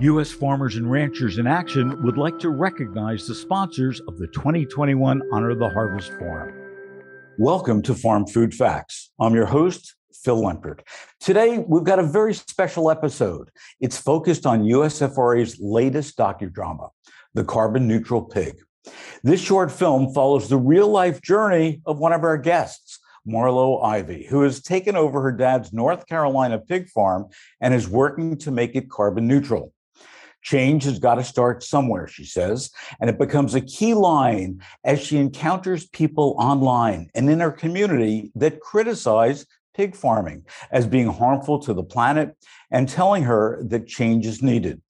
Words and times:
U.S. 0.00 0.32
Farmers 0.32 0.74
and 0.74 0.90
Ranchers 0.90 1.38
in 1.38 1.46
Action 1.46 2.02
would 2.02 2.18
like 2.18 2.40
to 2.40 2.50
recognize 2.50 3.28
the 3.28 3.34
sponsors 3.34 4.00
of 4.08 4.18
the 4.18 4.26
2021 4.26 5.22
Honor 5.32 5.54
the 5.54 5.68
Harvest 5.68 6.12
Forum. 6.18 6.52
Welcome 7.38 7.80
to 7.82 7.94
Farm 7.94 8.26
Food 8.26 8.52
Facts. 8.52 9.12
I'm 9.20 9.36
your 9.36 9.46
host, 9.46 9.94
Phil 10.12 10.42
Lempert. 10.42 10.80
Today, 11.20 11.58
we've 11.58 11.84
got 11.84 12.00
a 12.00 12.06
very 12.06 12.34
special 12.34 12.90
episode. 12.90 13.50
It's 13.80 13.96
focused 13.96 14.46
on 14.46 14.64
USFRA's 14.64 15.60
latest 15.60 16.18
docudrama, 16.18 16.88
The 17.34 17.44
Carbon 17.44 17.86
Neutral 17.86 18.22
Pig. 18.22 18.56
This 19.22 19.40
short 19.40 19.70
film 19.70 20.12
follows 20.12 20.48
the 20.48 20.58
real 20.58 20.88
life 20.88 21.22
journey 21.22 21.82
of 21.86 22.00
one 22.00 22.12
of 22.12 22.24
our 22.24 22.36
guests, 22.36 22.98
Marlo 23.26 23.82
Ivy, 23.84 24.26
who 24.28 24.42
has 24.42 24.60
taken 24.60 24.96
over 24.96 25.22
her 25.22 25.32
dad's 25.32 25.72
North 25.72 26.06
Carolina 26.08 26.58
pig 26.58 26.88
farm 26.88 27.26
and 27.60 27.72
is 27.72 27.88
working 27.88 28.36
to 28.38 28.50
make 28.50 28.74
it 28.74 28.90
carbon 28.90 29.28
neutral. 29.28 29.72
Change 30.44 30.84
has 30.84 30.98
got 30.98 31.16
to 31.16 31.24
start 31.24 31.62
somewhere, 31.62 32.06
she 32.06 32.24
says, 32.24 32.70
and 33.00 33.10
it 33.10 33.18
becomes 33.18 33.54
a 33.54 33.60
key 33.60 33.94
line 33.94 34.62
as 34.84 35.00
she 35.00 35.16
encounters 35.16 35.86
people 35.88 36.36
online 36.38 37.10
and 37.14 37.28
in 37.28 37.40
her 37.40 37.50
community 37.50 38.30
that 38.36 38.60
criticize 38.60 39.46
pig 39.74 39.96
farming 39.96 40.44
as 40.70 40.86
being 40.86 41.08
harmful 41.08 41.58
to 41.58 41.74
the 41.74 41.82
planet 41.82 42.36
and 42.70 42.88
telling 42.88 43.24
her 43.24 43.58
that 43.64 43.88
change 43.88 44.26
is 44.26 44.42
needed. 44.42 44.80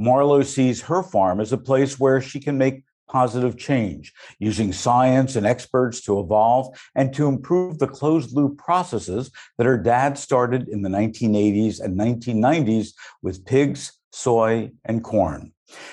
Marlo 0.00 0.44
sees 0.44 0.82
her 0.82 1.02
farm 1.02 1.40
as 1.40 1.52
a 1.52 1.58
place 1.58 1.98
where 1.98 2.20
she 2.20 2.38
can 2.38 2.58
make 2.58 2.82
positive 3.08 3.56
change, 3.56 4.12
using 4.38 4.72
science 4.72 5.36
and 5.36 5.46
experts 5.46 6.00
to 6.02 6.18
evolve 6.18 6.76
and 6.94 7.14
to 7.14 7.28
improve 7.28 7.78
the 7.78 7.86
closed 7.86 8.34
loop 8.34 8.58
processes 8.58 9.30
that 9.56 9.66
her 9.66 9.78
dad 9.78 10.18
started 10.18 10.68
in 10.68 10.82
the 10.82 10.88
1980s 10.88 11.80
and 11.80 11.98
1990s 11.98 12.92
with 13.22 13.44
pigs, 13.44 13.92
soy, 14.16 14.72
and 14.84 15.04
corn. 15.04 15.52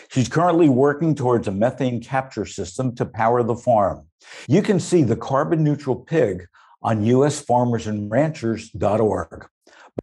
She's 0.10 0.30
currently 0.30 0.70
working 0.70 1.16
towards 1.16 1.48
a 1.48 1.52
methane 1.52 2.00
capture 2.02 2.46
system 2.46 2.96
to 2.96 3.06
power 3.06 3.44
the 3.44 3.56
farm. 3.56 4.08
You 4.48 4.62
can 4.62 4.80
see 4.80 5.02
the 5.04 5.18
carbon 5.18 5.64
neutral 5.64 5.96
pig 5.96 6.46
on 6.82 7.04
usfarmersandranchers.org. 7.04 9.48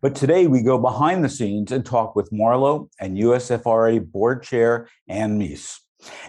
But 0.02 0.14
today 0.14 0.46
we 0.46 0.62
go 0.62 0.78
behind 0.78 1.24
the 1.24 1.28
scenes 1.28 1.72
and 1.72 1.84
talk 1.84 2.14
with 2.14 2.30
Marlo 2.30 2.88
and 3.00 3.16
USFRA 3.16 4.12
board 4.12 4.42
chair 4.42 4.88
Ann 5.08 5.38
Meis. 5.38 5.80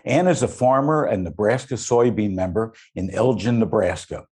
Ann 0.06 0.28
is 0.28 0.44
a 0.44 0.48
farmer 0.48 1.06
and 1.06 1.24
Nebraska 1.24 1.76
soybean 1.76 2.34
member 2.34 2.74
in 2.96 3.10
Elgin, 3.12 3.60
Nebraska. 3.60 4.26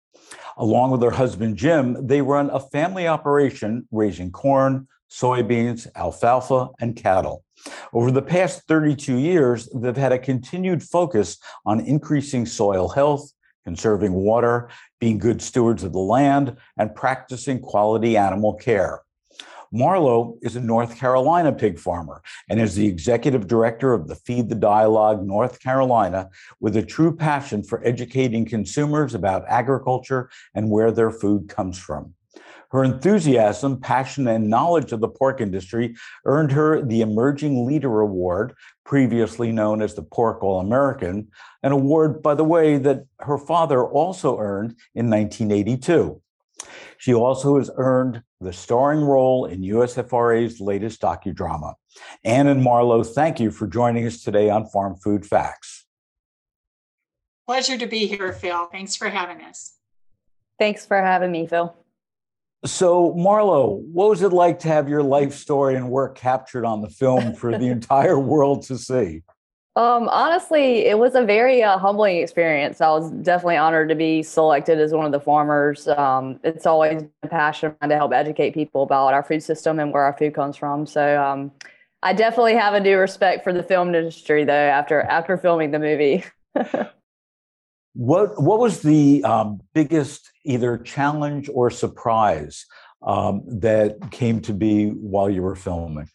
Along 0.56 0.90
with 0.90 1.02
her 1.02 1.10
husband 1.10 1.56
Jim, 1.56 2.06
they 2.06 2.22
run 2.22 2.48
a 2.50 2.60
family 2.60 3.06
operation 3.06 3.86
raising 3.90 4.30
corn, 4.30 4.88
soybeans, 5.10 5.86
alfalfa, 5.94 6.70
and 6.80 6.96
cattle. 6.96 7.44
Over 7.92 8.10
the 8.10 8.22
past 8.22 8.62
32 8.68 9.16
years, 9.16 9.68
they've 9.74 9.96
had 9.96 10.12
a 10.12 10.18
continued 10.18 10.82
focus 10.82 11.38
on 11.64 11.80
increasing 11.80 12.46
soil 12.46 12.88
health, 12.88 13.32
conserving 13.64 14.12
water, 14.12 14.68
being 15.00 15.18
good 15.18 15.42
stewards 15.42 15.82
of 15.82 15.92
the 15.92 15.98
land, 15.98 16.56
and 16.76 16.94
practicing 16.94 17.60
quality 17.60 18.16
animal 18.16 18.54
care. 18.54 19.02
Marlo 19.74 20.38
is 20.42 20.56
a 20.56 20.60
North 20.60 20.96
Carolina 20.96 21.52
pig 21.52 21.78
farmer 21.78 22.22
and 22.48 22.60
is 22.60 22.74
the 22.74 22.86
executive 22.86 23.46
director 23.46 23.92
of 23.92 24.08
the 24.08 24.14
Feed 24.14 24.48
the 24.48 24.54
Dialogue 24.54 25.26
North 25.26 25.60
Carolina 25.60 26.30
with 26.60 26.76
a 26.76 26.82
true 26.82 27.14
passion 27.14 27.62
for 27.62 27.84
educating 27.84 28.44
consumers 28.44 29.14
about 29.14 29.44
agriculture 29.48 30.30
and 30.54 30.70
where 30.70 30.92
their 30.92 31.10
food 31.10 31.48
comes 31.48 31.78
from. 31.78 32.14
Her 32.70 32.84
enthusiasm, 32.84 33.80
passion, 33.80 34.26
and 34.28 34.48
knowledge 34.48 34.92
of 34.92 35.00
the 35.00 35.08
pork 35.08 35.40
industry 35.40 35.96
earned 36.24 36.52
her 36.52 36.82
the 36.82 37.00
Emerging 37.00 37.66
Leader 37.66 38.00
Award, 38.00 38.54
previously 38.84 39.52
known 39.52 39.82
as 39.82 39.94
the 39.94 40.02
Pork 40.02 40.42
All 40.42 40.60
American, 40.60 41.28
an 41.62 41.72
award, 41.72 42.22
by 42.22 42.34
the 42.34 42.44
way, 42.44 42.78
that 42.78 43.04
her 43.20 43.38
father 43.38 43.84
also 43.84 44.38
earned 44.38 44.76
in 44.94 45.10
1982. 45.10 46.20
She 46.98 47.14
also 47.14 47.58
has 47.58 47.70
earned 47.76 48.22
the 48.40 48.52
starring 48.52 49.00
role 49.00 49.46
in 49.46 49.60
USFRA's 49.60 50.60
latest 50.60 51.00
docudrama. 51.00 51.74
Ann 52.24 52.46
and 52.46 52.64
Marlo, 52.64 53.06
thank 53.06 53.40
you 53.40 53.50
for 53.50 53.66
joining 53.66 54.06
us 54.06 54.22
today 54.22 54.50
on 54.50 54.66
Farm 54.66 54.96
Food 54.96 55.26
Facts. 55.26 55.84
Pleasure 57.46 57.78
to 57.78 57.86
be 57.86 58.06
here, 58.06 58.32
Phil. 58.32 58.66
Thanks 58.66 58.96
for 58.96 59.08
having 59.08 59.44
us. 59.44 59.76
Thanks 60.58 60.84
for 60.84 61.00
having 61.00 61.30
me, 61.30 61.46
Phil. 61.46 61.76
So, 62.66 63.14
Marlo, 63.14 63.80
what 63.92 64.10
was 64.10 64.22
it 64.22 64.32
like 64.32 64.58
to 64.60 64.68
have 64.68 64.88
your 64.88 65.02
life 65.02 65.34
story 65.34 65.76
and 65.76 65.88
work 65.88 66.16
captured 66.16 66.64
on 66.64 66.82
the 66.82 66.90
film 66.90 67.34
for 67.40 67.56
the 67.56 67.66
entire 67.66 68.18
world 68.18 68.62
to 68.64 68.76
see? 68.76 69.22
Um, 69.76 70.08
honestly, 70.08 70.86
it 70.86 70.98
was 70.98 71.14
a 71.14 71.22
very 71.22 71.62
uh, 71.62 71.76
humbling 71.76 72.16
experience. 72.16 72.80
I 72.80 72.88
was 72.88 73.10
definitely 73.10 73.58
honored 73.58 73.90
to 73.90 73.94
be 73.94 74.22
selected 74.22 74.80
as 74.80 74.92
one 74.92 75.04
of 75.04 75.12
the 75.12 75.20
farmers. 75.20 75.86
Um, 75.86 76.40
it's 76.42 76.64
always 76.64 77.02
been 77.02 77.10
a 77.22 77.28
passion 77.28 77.74
to 77.86 77.94
help 77.94 78.12
educate 78.12 78.54
people 78.54 78.82
about 78.82 79.12
our 79.12 79.22
food 79.22 79.42
system 79.42 79.78
and 79.78 79.92
where 79.92 80.02
our 80.02 80.16
food 80.16 80.34
comes 80.34 80.56
from. 80.56 80.86
So 80.86 81.22
um, 81.22 81.52
I 82.02 82.14
definitely 82.14 82.54
have 82.54 82.72
a 82.72 82.80
due 82.80 82.96
respect 82.96 83.44
for 83.44 83.52
the 83.52 83.62
film 83.62 83.94
industry, 83.94 84.44
though. 84.44 84.52
After 84.52 85.02
after 85.02 85.36
filming 85.36 85.72
the 85.72 85.78
movie. 85.78 86.24
what 87.96 88.40
what 88.40 88.60
was 88.60 88.82
the 88.82 89.24
um, 89.24 89.60
biggest 89.72 90.30
either 90.44 90.76
challenge 90.76 91.48
or 91.52 91.70
surprise 91.70 92.66
um, 93.02 93.42
that 93.46 94.10
came 94.10 94.40
to 94.42 94.52
be 94.52 94.88
while 94.88 95.30
you 95.30 95.42
were 95.42 95.56
filming? 95.56 96.08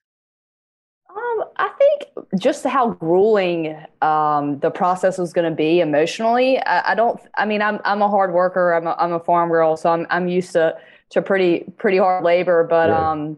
Um, 1.10 1.44
I 1.58 1.70
think 1.80 2.40
just 2.40 2.66
how 2.66 2.92
grueling 2.92 3.84
um, 4.04 4.60
the 4.60 4.70
process 4.70 5.18
was 5.18 5.34
going 5.34 5.50
to 5.50 5.56
be 5.56 5.80
emotionally. 5.80 6.60
I, 6.60 6.92
I, 6.92 6.96
don't. 6.96 7.20
I 7.36 7.46
mean, 7.46 7.64
I'm 7.64 7.80
I'm 7.84 8.04
a 8.04 8.10
hard 8.10 8.32
worker. 8.32 8.74
I'm 8.74 8.86
a, 8.86 8.96
I'm 9.00 9.14
a 9.14 9.20
farm 9.20 9.50
girl, 9.50 9.76
so 9.76 9.90
I'm 9.90 10.06
I'm 10.12 10.28
used 10.28 10.52
to 10.54 10.78
to 11.10 11.22
pretty 11.22 11.66
pretty 11.80 11.98
hard 11.98 12.24
labor. 12.24 12.64
But 12.64 12.92
right. 12.92 13.12
um, 13.12 13.38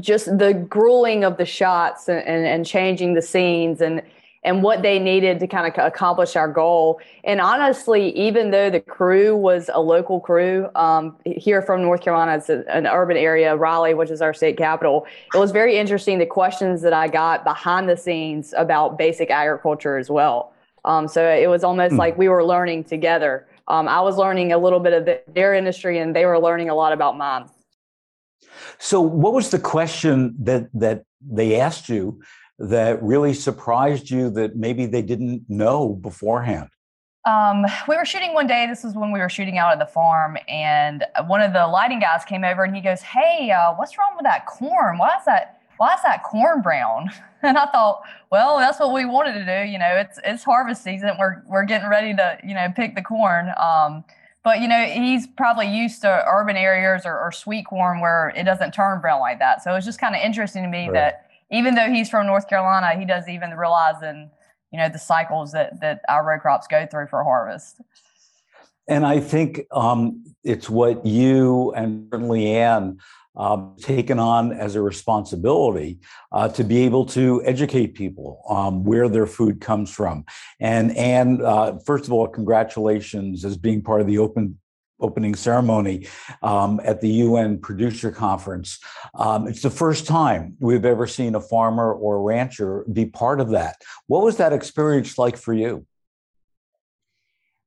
just 0.00 0.38
the 0.38 0.54
grueling 0.54 1.24
of 1.24 1.36
the 1.36 1.44
shots 1.44 2.08
and, 2.08 2.26
and, 2.26 2.46
and 2.46 2.64
changing 2.64 3.12
the 3.12 3.22
scenes 3.22 3.82
and 3.82 4.00
and 4.46 4.62
what 4.62 4.80
they 4.80 5.00
needed 5.00 5.40
to 5.40 5.46
kind 5.48 5.66
of 5.66 5.84
accomplish 5.84 6.36
our 6.36 6.46
goal. 6.46 7.00
And 7.24 7.40
honestly, 7.40 8.16
even 8.16 8.52
though 8.52 8.70
the 8.70 8.80
crew 8.80 9.36
was 9.36 9.68
a 9.74 9.80
local 9.80 10.20
crew 10.20 10.68
um, 10.76 11.16
here 11.24 11.60
from 11.60 11.82
North 11.82 12.02
Carolina, 12.02 12.36
it's 12.36 12.48
an 12.48 12.86
urban 12.86 13.16
area, 13.16 13.56
Raleigh, 13.56 13.94
which 13.94 14.08
is 14.08 14.22
our 14.22 14.32
state 14.32 14.56
capital, 14.56 15.04
it 15.34 15.38
was 15.38 15.50
very 15.50 15.76
interesting 15.76 16.20
the 16.20 16.26
questions 16.26 16.80
that 16.82 16.92
I 16.92 17.08
got 17.08 17.42
behind 17.42 17.88
the 17.88 17.96
scenes 17.96 18.54
about 18.56 18.96
basic 18.96 19.32
agriculture 19.32 19.98
as 19.98 20.08
well. 20.08 20.52
Um, 20.84 21.08
so 21.08 21.28
it 21.28 21.48
was 21.48 21.64
almost 21.64 21.94
mm. 21.94 21.98
like 21.98 22.16
we 22.16 22.28
were 22.28 22.44
learning 22.44 22.84
together. 22.84 23.48
Um, 23.66 23.88
I 23.88 24.00
was 24.00 24.16
learning 24.16 24.52
a 24.52 24.58
little 24.58 24.78
bit 24.78 24.92
of 24.92 25.06
the, 25.06 25.20
their 25.34 25.54
industry, 25.54 25.98
and 25.98 26.14
they 26.14 26.24
were 26.24 26.38
learning 26.38 26.70
a 26.70 26.74
lot 26.76 26.92
about 26.92 27.18
mine. 27.18 27.46
So, 28.78 29.00
what 29.00 29.32
was 29.32 29.50
the 29.50 29.58
question 29.58 30.36
that 30.38 30.68
that 30.72 31.02
they 31.20 31.58
asked 31.58 31.88
you 31.88 32.20
that 32.58 33.02
really 33.02 33.34
surprised 33.34 34.10
you 34.10 34.30
that 34.30 34.56
maybe 34.56 34.86
they 34.86 35.02
didn't 35.02 35.44
know 35.48 35.94
beforehand? 35.94 36.68
Um, 37.26 37.66
we 37.88 37.96
were 37.96 38.04
shooting 38.04 38.34
one 38.34 38.46
day. 38.46 38.66
This 38.68 38.84
was 38.84 38.94
when 38.94 39.10
we 39.10 39.18
were 39.18 39.28
shooting 39.28 39.58
out 39.58 39.72
at 39.72 39.80
the 39.80 39.86
farm, 39.86 40.38
and 40.48 41.04
one 41.26 41.42
of 41.42 41.52
the 41.52 41.66
lighting 41.66 41.98
guys 41.98 42.24
came 42.24 42.44
over 42.44 42.62
and 42.62 42.74
he 42.74 42.80
goes, 42.80 43.02
"Hey, 43.02 43.50
uh, 43.50 43.74
what's 43.74 43.98
wrong 43.98 44.12
with 44.14 44.24
that 44.24 44.46
corn? 44.46 44.96
Why 44.96 45.16
is 45.18 45.24
that? 45.26 45.60
Why 45.76 45.94
is 45.94 46.02
that 46.02 46.22
corn 46.22 46.62
brown?" 46.62 47.10
And 47.42 47.58
I 47.58 47.66
thought, 47.66 48.02
well, 48.32 48.58
that's 48.58 48.80
what 48.80 48.92
we 48.92 49.04
wanted 49.04 49.34
to 49.34 49.44
do. 49.44 49.70
You 49.70 49.78
know, 49.78 49.94
it's 49.94 50.18
it's 50.24 50.42
harvest 50.42 50.82
season. 50.82 51.10
We're 51.18 51.42
we're 51.46 51.64
getting 51.64 51.88
ready 51.88 52.14
to 52.14 52.38
you 52.42 52.54
know 52.54 52.66
pick 52.74 52.96
the 52.96 53.02
corn. 53.02 53.52
Um, 53.60 54.04
but 54.42 54.60
you 54.60 54.68
know, 54.68 54.84
he's 54.84 55.26
probably 55.26 55.66
used 55.66 56.02
to 56.02 56.24
urban 56.28 56.56
areas 56.56 57.02
or, 57.04 57.18
or, 57.18 57.32
sweet 57.32 57.66
corn 57.66 58.00
where 58.00 58.32
it 58.36 58.44
doesn't 58.44 58.70
turn 58.70 59.00
brown 59.00 59.18
like 59.18 59.40
that. 59.40 59.60
So 59.60 59.74
it's 59.74 59.84
just 59.84 60.00
kind 60.00 60.14
of 60.14 60.22
interesting 60.22 60.62
to 60.62 60.68
me 60.68 60.84
right. 60.84 60.92
that 60.92 61.25
even 61.50 61.74
though 61.74 61.90
he's 61.90 62.08
from 62.08 62.26
North 62.26 62.48
Carolina, 62.48 62.98
he 62.98 63.04
doesn't 63.04 63.32
even 63.32 63.50
realize 63.50 64.02
in 64.02 64.30
you 64.72 64.78
know 64.78 64.88
the 64.88 64.98
cycles 64.98 65.52
that 65.52 65.80
that 65.80 66.00
our 66.08 66.24
row 66.24 66.38
crops 66.38 66.66
go 66.66 66.86
through 66.90 67.06
for 67.06 67.22
harvest. 67.22 67.80
And 68.88 69.04
I 69.04 69.20
think 69.20 69.62
um, 69.72 70.24
it's 70.44 70.70
what 70.70 71.04
you 71.04 71.72
and 71.72 72.12
Ann 72.14 72.98
um, 73.36 73.74
taken 73.80 74.18
on 74.18 74.52
as 74.52 74.76
a 74.76 74.80
responsibility 74.80 75.98
uh, 76.32 76.48
to 76.48 76.64
be 76.64 76.84
able 76.84 77.04
to 77.06 77.42
educate 77.44 77.94
people 77.94 78.42
um, 78.48 78.84
where 78.84 79.08
their 79.08 79.26
food 79.26 79.60
comes 79.60 79.92
from. 79.92 80.24
And 80.60 80.96
and 80.96 81.42
uh, 81.42 81.78
first 81.84 82.06
of 82.06 82.12
all, 82.12 82.26
congratulations 82.28 83.44
as 83.44 83.56
being 83.56 83.82
part 83.82 84.00
of 84.00 84.06
the 84.06 84.18
Open 84.18 84.58
opening 85.00 85.34
ceremony 85.34 86.06
um, 86.42 86.80
at 86.84 87.00
the 87.00 87.08
UN 87.08 87.58
producer 87.58 88.10
conference. 88.10 88.78
Um, 89.14 89.46
it's 89.46 89.62
the 89.62 89.70
first 89.70 90.06
time 90.06 90.56
we've 90.58 90.84
ever 90.84 91.06
seen 91.06 91.34
a 91.34 91.40
farmer 91.40 91.92
or 91.92 92.22
rancher 92.22 92.84
be 92.92 93.06
part 93.06 93.40
of 93.40 93.50
that. 93.50 93.76
What 94.06 94.22
was 94.22 94.38
that 94.38 94.52
experience 94.52 95.18
like 95.18 95.36
for 95.36 95.52
you? 95.52 95.86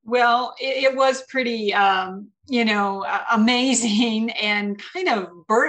Well, 0.04 0.54
it, 0.60 0.84
it 0.84 0.96
was 0.96 1.22
pretty 1.28 1.72
um, 1.72 2.28
you 2.50 2.64
know, 2.64 3.06
amazing 3.30 4.30
and 4.42 4.82
kind 4.92 5.08
of, 5.08 5.28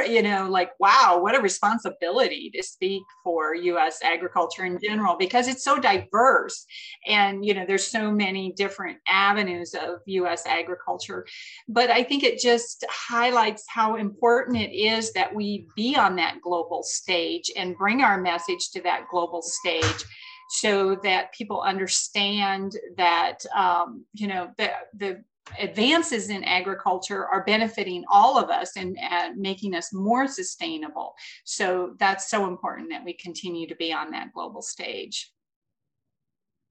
you 0.10 0.24
know, 0.24 0.50
like, 0.50 0.72
wow, 0.80 1.20
what 1.22 1.36
a 1.36 1.40
responsibility 1.40 2.50
to 2.56 2.64
speak 2.64 3.04
for 3.24 3.54
US 3.54 4.00
agriculture 4.04 4.66
in 4.66 4.80
general 4.84 5.16
because 5.16 5.48
it's 5.48 5.64
so 5.64 5.78
diverse. 5.78 6.66
And, 7.06 7.46
you 7.46 7.54
know, 7.54 7.66
there's 7.68 7.86
so 7.86 8.12
many 8.12 8.52
different 8.54 8.98
avenues 9.08 9.76
of 9.76 10.00
US 10.08 10.48
agriculture. 10.48 11.28
But 11.70 11.92
I 11.92 12.02
think 12.02 12.24
it 12.24 12.40
just 12.40 12.84
highlights 12.90 13.64
how 13.68 13.98
important 13.98 14.58
it 14.58 14.76
is 14.76 15.14
that 15.14 15.36
we 15.36 15.68
be 15.76 15.96
on 15.96 16.16
that 16.16 16.42
global 16.42 16.82
stage 16.82 17.52
and 17.56 17.78
bring 17.78 18.02
our 18.02 18.20
message 18.20 18.72
to 18.72 18.82
that 18.82 19.04
global 19.12 19.44
stage 19.44 20.04
so 20.50 20.96
that 21.04 21.32
people 21.32 21.62
understand 21.62 22.74
that 22.98 23.46
um, 23.56 24.04
you 24.14 24.28
know 24.28 24.52
the 24.58 24.70
the 24.98 25.24
advances 25.60 26.30
in 26.30 26.44
agriculture 26.44 27.26
are 27.28 27.44
benefiting 27.44 28.04
all 28.10 28.38
of 28.38 28.50
us 28.50 28.78
and, 28.78 28.98
and 29.00 29.38
making 29.38 29.76
us 29.76 29.94
more 29.94 30.28
sustainable. 30.28 31.14
So 31.44 31.96
that's 32.00 32.30
so 32.30 32.48
important 32.48 32.90
that 32.90 33.04
we 33.04 33.14
continue 33.14 33.68
to 33.68 33.76
be 33.76 33.92
on 33.92 34.12
that 34.12 34.34
global 34.34 34.62
stage. 34.62 35.32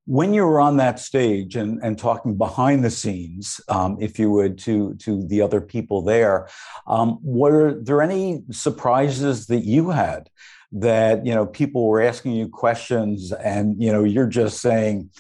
When 0.07 0.35
you 0.35 0.45
were 0.45 0.61
on 0.61 0.79
that 0.79 0.99
stage 0.99 1.57
and, 1.57 1.79
and 1.83 1.97
talking 1.99 2.37
behind 2.37 2.83
the 2.83 2.91
scenes, 2.91 3.61
um, 3.69 3.97
if 4.01 4.19
you 4.19 4.31
would, 4.31 4.59
to, 4.61 4.95
to 4.95 5.23
the 5.27 5.43
other 5.43 5.61
people 5.61 6.03
there, 6.03 6.49
um, 6.87 7.19
were 7.23 7.75
there 7.81 8.03
any 8.03 8.43
surprises 8.51 9.47
that 9.49 9.65
you 9.65 9.91
had 9.91 10.29
that 10.73 11.27
you 11.27 11.35
know 11.35 11.47
people 11.47 11.89
were 11.89 12.01
asking 12.01 12.33
you 12.33 12.49
questions 12.49 13.33
and 13.33 13.83
you 13.83 13.93
know 13.93 14.05
you're 14.05 14.27
just 14.27 14.61
saying, 14.61 15.11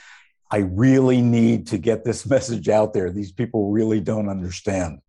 I 0.50 0.58
really 0.58 1.20
need 1.20 1.66
to 1.68 1.78
get 1.78 2.04
this 2.04 2.26
message 2.30 2.68
out 2.68 2.92
there. 2.92 3.10
These 3.10 3.32
people 3.32 3.70
really 3.70 4.00
don't 4.00 4.28
understand. 4.28 5.00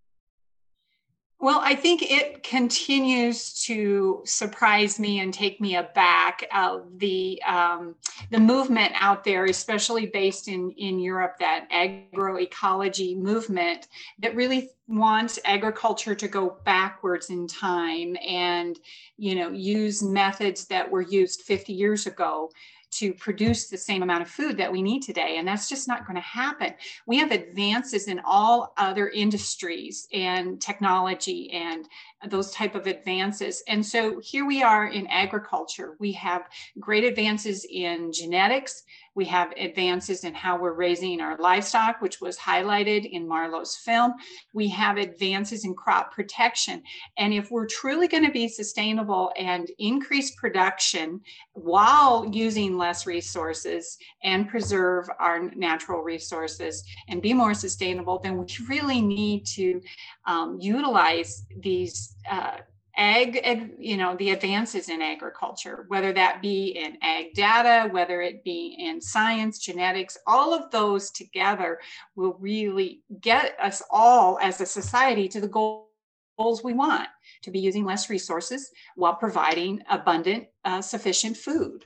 Well, 1.42 1.60
I 1.64 1.74
think 1.74 2.04
it 2.04 2.44
continues 2.44 3.64
to 3.64 4.22
surprise 4.26 5.00
me 5.00 5.22
and 5.22 5.34
take 5.34 5.60
me 5.60 5.76
aback. 5.76 6.46
Uh, 6.52 6.82
the 6.98 7.42
um, 7.48 7.96
the 8.30 8.40
movement 8.40 8.92
out 8.94 9.24
there, 9.24 9.46
especially 9.46 10.06
based 10.06 10.48
in 10.48 10.70
in 10.78 11.00
Europe, 11.00 11.38
that 11.40 11.68
agroecology 11.72 13.18
movement 13.18 13.88
that 14.20 14.36
really 14.36 14.70
wants 14.88 15.40
agriculture 15.44 16.14
to 16.14 16.28
go 16.28 16.58
backwards 16.64 17.32
in 17.32 17.48
time 17.48 18.16
and 18.24 18.78
you 19.18 19.34
know 19.34 19.50
use 19.50 20.04
methods 20.04 20.66
that 20.68 20.92
were 20.92 21.02
used 21.02 21.42
50 21.42 21.74
years 21.74 22.06
ago 22.06 22.52
to 22.92 23.14
produce 23.14 23.68
the 23.68 23.78
same 23.78 24.04
amount 24.04 24.22
of 24.22 24.30
food 24.30 24.58
that 24.58 24.72
we 24.72 24.82
need 24.82 25.02
today. 25.02 25.38
And 25.38 25.48
that's 25.48 25.70
just 25.70 25.88
not 25.88 26.06
going 26.06 26.16
to 26.16 26.22
happen. 26.22 26.74
We 27.06 27.18
have 27.18 27.32
advances 27.32 28.08
in 28.08 28.22
all 28.26 28.74
other 28.78 29.10
industries 29.10 30.08
and 30.14 30.62
technology 30.62 31.52
and 31.52 31.88
those 32.28 32.52
type 32.52 32.76
of 32.76 32.88
advances. 32.88 33.64
And 33.68 33.86
so 33.86 34.20
here 34.20 34.46
we 34.46 34.62
are 34.62 34.88
in 34.88 35.08
agriculture. 35.08 35.96
We 36.00 36.12
have 36.14 36.44
great 36.80 37.04
advances 37.04 37.66
in 37.70 38.12
genetics. 38.12 38.84
We 39.14 39.26
have 39.26 39.52
advances 39.58 40.24
in 40.24 40.34
how 40.34 40.58
we're 40.58 40.74
raising 40.74 41.20
our 41.20 41.38
livestock, 41.38 42.02
which 42.02 42.22
was 42.22 42.38
highlighted 42.38 43.10
in 43.10 43.28
Marlo's 43.28 43.76
film. 43.76 44.14
We 44.54 44.70
have 44.70 44.98
advances 44.98 45.66
in 45.66 45.74
crop 45.76 46.14
protection. 46.14 46.82
And 47.18 47.34
if 47.34 47.52
we're 47.52 47.68
truly 47.68 48.08
going 48.08 48.26
to 48.26 48.32
be 48.32 48.48
sustainable 48.48 49.32
and 49.38 49.70
increase 49.80 50.32
production 50.36 51.22
while 51.54 52.26
using 52.32 52.78
less 52.78 53.06
resources 53.06 53.98
and 54.24 54.48
preserve 54.48 55.10
our 55.20 55.52
natural 55.56 56.02
resources 56.02 56.84
and 57.10 57.22
be 57.22 57.34
more 57.34 57.54
sustainable, 57.54 58.20
then 58.20 58.38
we 58.38 58.46
really 58.70 59.02
need 59.02 59.46
to 59.48 59.82
um, 60.26 60.58
utilize 60.62 61.46
these 61.60 62.16
uh, 62.30 62.58
ag, 62.98 63.40
ag, 63.44 63.72
you 63.78 63.98
know, 63.98 64.16
the 64.16 64.32
advances 64.32 64.90
in 64.90 65.02
agriculture, 65.02 65.86
whether 65.88 66.14
that 66.14 66.42
be 66.42 66.68
in 66.68 66.98
ag 67.02 67.34
data, 67.34 67.90
whether 67.92 68.22
it 68.22 68.44
be 68.44 68.76
in 68.80 69.02
science, 69.02 69.60
genetics, 69.60 70.18
all 70.28 70.54
of 70.54 70.72
those 70.72 71.12
together 71.12 71.80
will 72.16 72.38
really 72.40 73.02
get 73.22 73.56
us 73.62 73.82
all 73.90 74.40
as 74.42 74.62
a 74.62 74.66
society 74.66 75.28
to 75.28 75.42
the 75.42 75.48
goals 75.48 76.64
we 76.64 76.74
want 76.74 77.08
to 77.44 77.52
be 77.52 77.60
using 77.60 77.86
less 77.86 78.10
resources 78.10 78.72
while 78.96 79.16
providing 79.16 79.82
abundant, 79.90 80.48
uh, 80.66 80.82
sufficient 80.82 81.38
food. 81.38 81.86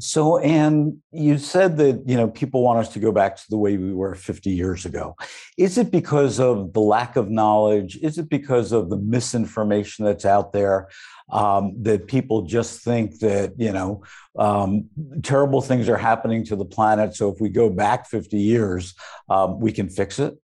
So, 0.00 0.38
Anne, 0.38 1.02
you 1.10 1.38
said 1.38 1.76
that 1.78 2.02
you 2.06 2.16
know 2.16 2.28
people 2.28 2.62
want 2.62 2.78
us 2.78 2.92
to 2.92 3.00
go 3.00 3.10
back 3.10 3.36
to 3.36 3.44
the 3.50 3.56
way 3.56 3.76
we 3.76 3.92
were 3.92 4.14
50 4.14 4.50
years 4.50 4.84
ago. 4.84 5.16
Is 5.56 5.76
it 5.76 5.90
because 5.90 6.38
of 6.38 6.72
the 6.72 6.80
lack 6.80 7.16
of 7.16 7.30
knowledge? 7.30 7.98
Is 8.02 8.18
it 8.18 8.28
because 8.28 8.72
of 8.72 8.90
the 8.90 8.96
misinformation 8.96 10.04
that's 10.04 10.24
out 10.24 10.52
there 10.52 10.88
um, 11.30 11.74
that 11.82 12.06
people 12.06 12.42
just 12.42 12.80
think 12.80 13.18
that 13.20 13.54
you 13.58 13.72
know 13.72 14.04
um, 14.38 14.88
terrible 15.22 15.60
things 15.60 15.88
are 15.88 15.96
happening 15.96 16.44
to 16.44 16.56
the 16.56 16.64
planet? 16.64 17.16
So, 17.16 17.32
if 17.32 17.40
we 17.40 17.48
go 17.48 17.68
back 17.68 18.06
50 18.06 18.38
years, 18.38 18.94
um, 19.28 19.58
we 19.58 19.72
can 19.72 19.88
fix 19.88 20.18
it. 20.18 20.38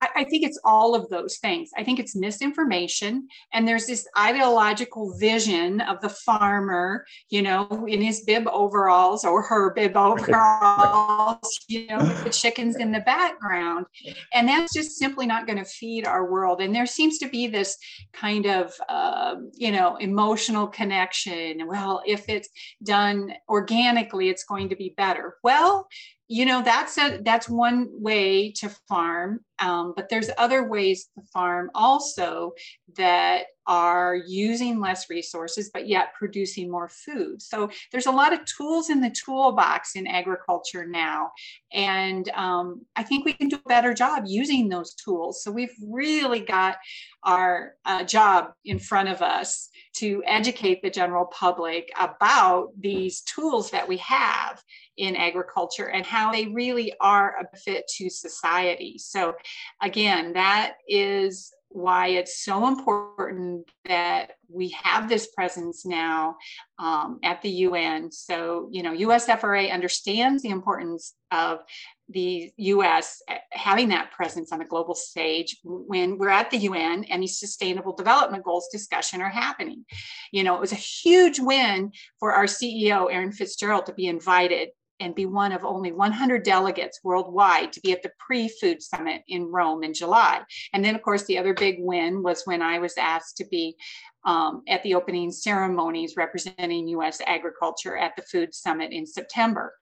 I, 0.00 0.24
think 0.24 0.44
it's 0.44 0.60
all 0.64 0.94
of 0.94 1.08
those 1.08 1.38
things. 1.38 1.70
I 1.76 1.82
think 1.82 1.98
it's 1.98 2.14
misinformation. 2.14 3.28
And 3.52 3.66
there's 3.66 3.86
this 3.86 4.06
ideological 4.16 5.16
vision 5.18 5.80
of 5.80 6.00
the 6.00 6.08
farmer, 6.08 7.04
you 7.30 7.42
know, 7.42 7.86
in 7.88 8.00
his 8.00 8.22
bib 8.22 8.46
overalls 8.48 9.24
or 9.24 9.42
her 9.42 9.72
bib 9.74 9.92
overalls, 9.96 11.60
you 11.68 11.86
know, 11.86 11.98
with 11.98 12.24
the 12.24 12.30
chickens 12.30 12.76
in 12.76 12.92
the 12.92 13.00
background. 13.00 13.86
And 14.32 14.48
that's 14.48 14.72
just 14.72 14.98
simply 14.98 15.26
not 15.26 15.46
going 15.46 15.58
to 15.58 15.64
feed 15.64 16.06
our 16.06 16.30
world. 16.30 16.60
And 16.60 16.74
there 16.74 16.86
seems 16.86 17.18
to 17.18 17.28
be 17.28 17.46
this 17.46 17.76
kind 18.12 18.46
of, 18.46 18.72
uh, 18.88 19.36
you 19.54 19.72
know, 19.72 19.96
emotional 19.96 20.66
connection. 20.68 21.66
Well, 21.66 22.02
if 22.06 22.28
it's 22.28 22.48
done 22.82 23.32
organically, 23.48 24.28
it's 24.28 24.44
going 24.44 24.68
to 24.68 24.76
be 24.76 24.94
better. 24.96 25.36
Well, 25.42 25.88
you 26.28 26.44
know 26.44 26.62
that's 26.62 26.98
a 26.98 27.18
that's 27.22 27.48
one 27.48 27.88
way 27.90 28.52
to 28.52 28.68
farm 28.86 29.40
um, 29.60 29.94
but 29.96 30.08
there's 30.08 30.30
other 30.38 30.68
ways 30.68 31.08
to 31.14 31.22
farm 31.32 31.70
also 31.74 32.52
that 32.96 33.46
are 33.68 34.16
using 34.26 34.80
less 34.80 35.08
resources 35.08 35.70
but 35.72 35.86
yet 35.86 36.14
producing 36.18 36.70
more 36.70 36.88
food 36.88 37.40
so 37.40 37.70
there's 37.92 38.06
a 38.06 38.10
lot 38.10 38.32
of 38.32 38.40
tools 38.44 38.90
in 38.90 39.00
the 39.00 39.10
toolbox 39.10 39.94
in 39.94 40.06
agriculture 40.06 40.86
now 40.86 41.30
and 41.72 42.30
um, 42.30 42.84
i 42.96 43.02
think 43.02 43.24
we 43.24 43.32
can 43.32 43.48
do 43.48 43.56
a 43.56 43.68
better 43.68 43.94
job 43.94 44.24
using 44.26 44.68
those 44.68 44.94
tools 44.94 45.42
so 45.42 45.50
we've 45.50 45.76
really 45.86 46.40
got 46.40 46.78
our 47.24 47.74
uh, 47.84 48.02
job 48.02 48.52
in 48.64 48.78
front 48.78 49.08
of 49.08 49.22
us 49.22 49.68
to 49.98 50.22
educate 50.26 50.80
the 50.80 50.90
general 50.90 51.26
public 51.26 51.90
about 51.98 52.68
these 52.78 53.22
tools 53.22 53.70
that 53.70 53.88
we 53.88 53.96
have 53.96 54.62
in 54.96 55.16
agriculture 55.16 55.90
and 55.90 56.06
how 56.06 56.30
they 56.30 56.46
really 56.46 56.92
are 57.00 57.34
a 57.40 57.56
fit 57.56 57.84
to 57.96 58.08
society. 58.08 58.96
So, 58.98 59.34
again, 59.82 60.34
that 60.34 60.74
is 60.88 61.52
why 61.70 62.08
it's 62.08 62.42
so 62.42 62.66
important 62.66 63.70
that 63.84 64.32
we 64.48 64.70
have 64.82 65.08
this 65.08 65.26
presence 65.28 65.84
now 65.84 66.36
um, 66.78 67.18
at 67.22 67.42
the 67.42 67.50
UN. 67.50 68.10
So, 68.10 68.68
you 68.72 68.82
know, 68.82 68.92
USFRA 68.92 69.70
understands 69.70 70.42
the 70.42 70.48
importance 70.48 71.14
of 71.30 71.60
the 72.08 72.50
US 72.56 73.20
having 73.52 73.88
that 73.90 74.12
presence 74.12 74.50
on 74.50 74.60
the 74.60 74.64
global 74.64 74.94
stage 74.94 75.58
when 75.62 76.16
we're 76.16 76.30
at 76.30 76.50
the 76.50 76.56
UN 76.58 77.04
and 77.04 77.22
these 77.22 77.38
sustainable 77.38 77.94
development 77.94 78.44
goals 78.44 78.68
discussion 78.72 79.20
are 79.20 79.28
happening. 79.28 79.84
You 80.32 80.44
know, 80.44 80.54
it 80.54 80.60
was 80.60 80.72
a 80.72 80.76
huge 80.76 81.38
win 81.38 81.92
for 82.18 82.32
our 82.32 82.46
CEO, 82.46 83.12
Erin 83.12 83.32
Fitzgerald, 83.32 83.86
to 83.86 83.92
be 83.92 84.06
invited 84.06 84.70
and 85.00 85.14
be 85.14 85.26
one 85.26 85.52
of 85.52 85.64
only 85.64 85.92
100 85.92 86.42
delegates 86.42 87.00
worldwide 87.02 87.72
to 87.72 87.80
be 87.80 87.92
at 87.92 88.02
the 88.02 88.12
pre 88.18 88.48
food 88.48 88.82
summit 88.82 89.22
in 89.28 89.44
Rome 89.44 89.82
in 89.82 89.94
July. 89.94 90.42
And 90.72 90.84
then, 90.84 90.94
of 90.94 91.02
course, 91.02 91.24
the 91.24 91.38
other 91.38 91.54
big 91.54 91.76
win 91.78 92.22
was 92.22 92.42
when 92.44 92.62
I 92.62 92.78
was 92.78 92.96
asked 92.96 93.36
to 93.38 93.46
be 93.46 93.76
um, 94.24 94.62
at 94.68 94.82
the 94.82 94.94
opening 94.94 95.30
ceremonies 95.30 96.16
representing 96.16 96.88
US 96.88 97.20
agriculture 97.26 97.96
at 97.96 98.16
the 98.16 98.22
food 98.22 98.54
summit 98.54 98.92
in 98.92 99.06
September. 99.06 99.74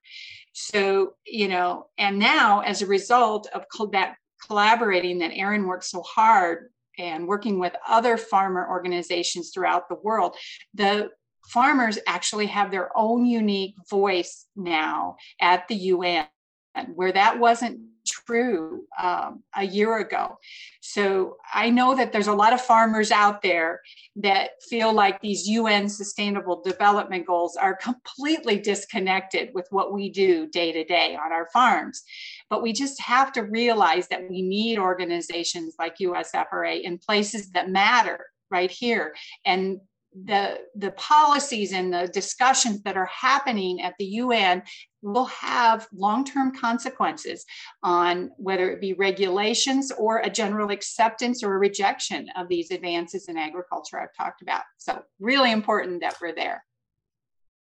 So, 0.53 1.15
you 1.27 1.49
know, 1.49 1.89
and 1.99 2.19
now 2.19 2.61
as 2.61 2.83
a 2.83 2.87
result 2.87 3.49
of 3.55 3.65
that 3.93 4.17
collaborating 4.47 5.19
that 5.19 5.33
Erin 5.35 5.67
worked 5.67 5.85
so 5.85 6.03
hard 6.03 6.71
and 6.99 7.27
working 7.27 7.59
with 7.59 7.75
other 7.87 8.17
farmer 8.17 8.67
organizations 8.69 9.51
throughout 9.53 9.89
the 9.89 9.97
world, 9.97 10.35
the 10.75 11.11
farmers 11.49 11.99
actually 12.07 12.47
have 12.47 12.71
their 12.71 12.97
own 12.97 13.27
unique 13.27 13.75
voice 13.89 14.47
now 14.57 15.17
at 15.41 15.69
the 15.69 15.75
UN, 15.75 16.27
where 16.95 17.13
that 17.13 17.39
wasn't 17.39 17.81
true 18.07 18.85
um, 19.01 19.43
a 19.55 19.65
year 19.65 19.99
ago. 19.99 20.39
So 20.81 21.37
I 21.53 21.71
know 21.71 21.97
that 21.97 22.13
there's 22.13 22.29
a 22.29 22.33
lot 22.33 22.53
of 22.53 22.61
farmers 22.61 23.11
out 23.11 23.43
there 23.43 23.81
that 24.17 24.63
feel 24.63 24.93
like 24.93 25.21
these 25.21 25.49
UN 25.49 25.89
sustainable 25.89 26.63
development 26.63 27.27
goals 27.27 27.57
are 27.57 27.75
completely 27.75 28.59
disconnected 28.59 29.51
with 29.55 29.67
what 29.71 29.93
we 29.93 30.09
do 30.09 30.47
day 30.47 30.73
to 30.73 30.85
day 30.85 31.17
on 31.17 31.33
our 31.33 31.49
farms. 31.53 32.03
but 32.49 32.63
we 32.63 32.73
just 32.73 33.01
have 33.01 33.33
to 33.33 33.43
realize 33.43 34.07
that 34.07 34.31
we 34.31 34.41
need 34.41 34.79
organizations 34.79 35.75
like 35.81 35.99
USFRA 35.99 36.81
in 36.81 36.97
places 36.97 37.51
that 37.51 37.69
matter 37.69 38.25
right 38.53 38.71
here. 38.71 39.17
And 39.45 39.81
the 40.25 40.59
the 40.75 40.93
policies 40.93 41.73
and 41.73 41.93
the 41.93 42.09
discussions 42.09 42.83
that 42.83 42.97
are 42.97 43.11
happening 43.13 43.83
at 43.83 43.95
the 43.99 44.05
UN 44.05 44.63
will 45.03 45.27
have 45.27 45.87
long-term 45.93 46.57
consequences 46.57 47.45
on 47.83 48.31
whether 48.39 48.71
it 48.71 48.81
be 48.81 48.95
regulations 48.95 49.93
or 49.93 50.19
a 50.19 50.31
general 50.31 50.71
acceptance 50.71 51.45
or 51.45 51.59
rejection 51.59 52.29
of 52.37 52.49
these 52.49 52.71
advances 52.71 53.29
in 53.29 53.37
agriculture 53.37 54.01
I've 54.01 54.15
talked 54.17 54.43
about. 54.43 54.63
So 54.79 55.03
really 55.21 55.53
important 55.53 56.01
that 56.01 56.17
we're 56.21 56.35
there. 56.35 56.65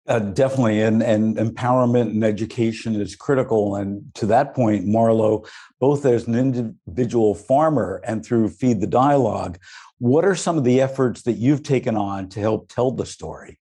Uh, 0.10 0.18
definitely, 0.18 0.82
and, 0.82 1.04
and 1.04 1.38
empowerment 1.38 2.10
and 2.10 2.24
education 2.24 3.00
is 3.00 3.16
critical. 3.16 3.76
And 3.76 4.04
to 4.16 4.26
that 4.26 4.56
point, 4.56 4.88
Marlo, 4.88 5.48
both 5.80 6.04
as 6.04 6.26
an 6.28 6.34
individual 6.34 7.36
farmer 7.36 8.02
and 8.04 8.26
through 8.26 8.50
Feed 8.50 8.82
the 8.82 8.88
Dialogue, 8.88 9.60
what 10.00 10.26
are 10.26 10.34
some 10.34 10.58
of 10.58 10.64
the 10.64 10.82
efforts 10.82 11.22
that 11.24 11.34
you've 11.34 11.62
taken 11.62 11.96
on 11.96 12.28
to 12.30 12.40
help 12.40 12.70
tell 12.70 12.90
the 12.90 13.06
story? 13.06 13.60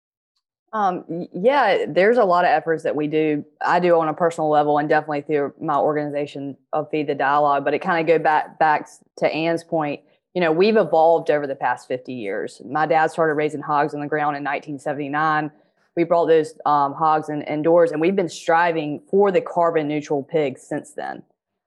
Um, 0.72 1.28
yeah, 1.34 1.84
there's 1.86 2.16
a 2.16 2.24
lot 2.24 2.46
of 2.46 2.48
efforts 2.48 2.82
that 2.82 2.96
we 2.96 3.08
do. 3.08 3.44
I 3.60 3.78
do 3.78 3.98
on 4.00 4.08
a 4.08 4.14
personal 4.14 4.48
level, 4.48 4.78
and 4.78 4.88
definitely 4.88 5.22
through 5.22 5.52
my 5.60 5.76
organization 5.76 6.56
of 6.72 6.88
Feed 6.90 7.08
the 7.08 7.14
Dialogue. 7.14 7.62
But 7.62 7.74
it 7.74 7.80
kind 7.80 8.00
of 8.00 8.06
go 8.06 8.22
back 8.22 8.58
back 8.58 8.88
to 9.18 9.30
Ann's 9.30 9.64
point. 9.64 10.00
You 10.32 10.40
know, 10.40 10.52
we've 10.52 10.76
evolved 10.78 11.30
over 11.30 11.46
the 11.46 11.56
past 11.56 11.88
50 11.88 12.14
years. 12.14 12.62
My 12.64 12.86
dad 12.86 13.10
started 13.10 13.34
raising 13.34 13.60
hogs 13.60 13.92
on 13.92 14.00
the 14.00 14.06
ground 14.06 14.36
in 14.36 14.44
1979 14.44 15.50
we 15.98 16.04
brought 16.04 16.26
those 16.26 16.54
um, 16.64 16.94
hogs 16.94 17.28
in, 17.28 17.42
indoors, 17.42 17.90
and 17.90 18.00
we've 18.00 18.14
been 18.14 18.28
striving 18.28 19.02
for 19.10 19.32
the 19.32 19.40
carbon 19.40 19.88
neutral 19.88 20.22
pigs 20.22 20.62
since 20.62 20.92
then. 20.92 21.24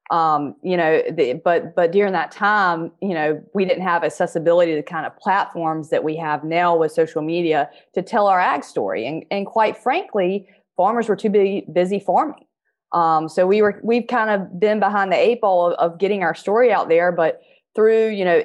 Um, 0.09 0.55
you 0.63 0.77
know, 0.77 1.01
the, 1.11 1.33
but 1.33 1.75
but 1.75 1.91
during 1.91 2.13
that 2.13 2.31
time, 2.31 2.93
you 3.01 3.13
know, 3.13 3.43
we 3.53 3.65
didn't 3.65 3.83
have 3.83 4.05
accessibility 4.05 4.71
to 4.71 4.77
the 4.77 4.83
kind 4.83 5.05
of 5.05 5.17
platforms 5.17 5.89
that 5.89 6.05
we 6.05 6.15
have 6.15 6.45
now 6.45 6.77
with 6.77 6.93
social 6.93 7.21
media 7.21 7.69
to 7.93 8.01
tell 8.01 8.27
our 8.27 8.39
ag 8.39 8.63
story. 8.63 9.05
And 9.05 9.25
and 9.31 9.45
quite 9.45 9.77
frankly, 9.77 10.47
farmers 10.77 11.09
were 11.09 11.17
too 11.17 11.29
busy, 11.29 11.65
busy 11.71 11.99
farming. 11.99 12.45
Um, 12.93 13.27
so 13.27 13.45
we 13.45 13.61
were 13.61 13.81
we've 13.83 14.07
kind 14.07 14.29
of 14.29 14.61
been 14.61 14.79
behind 14.79 15.11
the 15.11 15.17
eight 15.17 15.41
ball 15.41 15.67
of, 15.67 15.73
of 15.73 15.99
getting 15.99 16.23
our 16.23 16.35
story 16.35 16.71
out 16.71 16.87
there, 16.87 17.11
but 17.11 17.41
through 17.75 18.09
you 18.09 18.23
know 18.23 18.43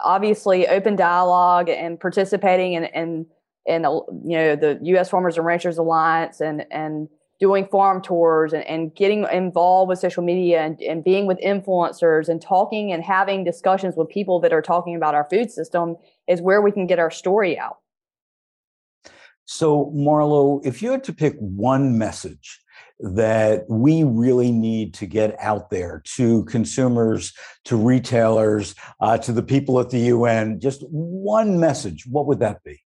obviously 0.00 0.66
open 0.66 0.96
dialogue 0.96 1.68
and 1.68 2.00
participating 2.00 2.74
and 2.74 2.92
and 2.92 3.26
and 3.68 3.84
you 3.84 4.36
know 4.36 4.56
the 4.56 4.78
U.S. 4.82 5.10
Farmers 5.10 5.36
and 5.36 5.46
Ranchers 5.46 5.78
Alliance 5.78 6.40
and 6.40 6.64
and 6.70 7.08
doing 7.40 7.66
farm 7.66 8.02
tours 8.02 8.52
and, 8.52 8.64
and 8.64 8.94
getting 8.94 9.24
involved 9.32 9.88
with 9.88 9.98
social 9.98 10.22
media 10.22 10.60
and, 10.60 10.80
and 10.82 11.04
being 11.04 11.26
with 11.26 11.38
influencers 11.38 12.28
and 12.28 12.42
talking 12.42 12.92
and 12.92 13.02
having 13.02 13.44
discussions 13.44 13.94
with 13.96 14.08
people 14.08 14.40
that 14.40 14.52
are 14.52 14.62
talking 14.62 14.96
about 14.96 15.14
our 15.14 15.24
food 15.30 15.50
system 15.50 15.96
is 16.26 16.40
where 16.40 16.60
we 16.60 16.72
can 16.72 16.86
get 16.86 16.98
our 16.98 17.10
story 17.10 17.56
out. 17.58 17.78
So, 19.44 19.92
Marlo, 19.94 20.60
if 20.66 20.82
you 20.82 20.90
had 20.90 21.04
to 21.04 21.12
pick 21.12 21.36
one 21.38 21.96
message 21.96 22.60
that 23.00 23.64
we 23.68 24.02
really 24.02 24.50
need 24.50 24.92
to 24.94 25.06
get 25.06 25.36
out 25.38 25.70
there 25.70 26.02
to 26.16 26.44
consumers, 26.46 27.32
to 27.64 27.76
retailers, 27.76 28.74
uh, 29.00 29.16
to 29.18 29.32
the 29.32 29.42
people 29.42 29.78
at 29.78 29.90
the 29.90 30.00
UN, 30.00 30.58
just 30.58 30.82
one 30.90 31.60
message, 31.60 32.04
what 32.06 32.26
would 32.26 32.40
that 32.40 32.64
be? 32.64 32.82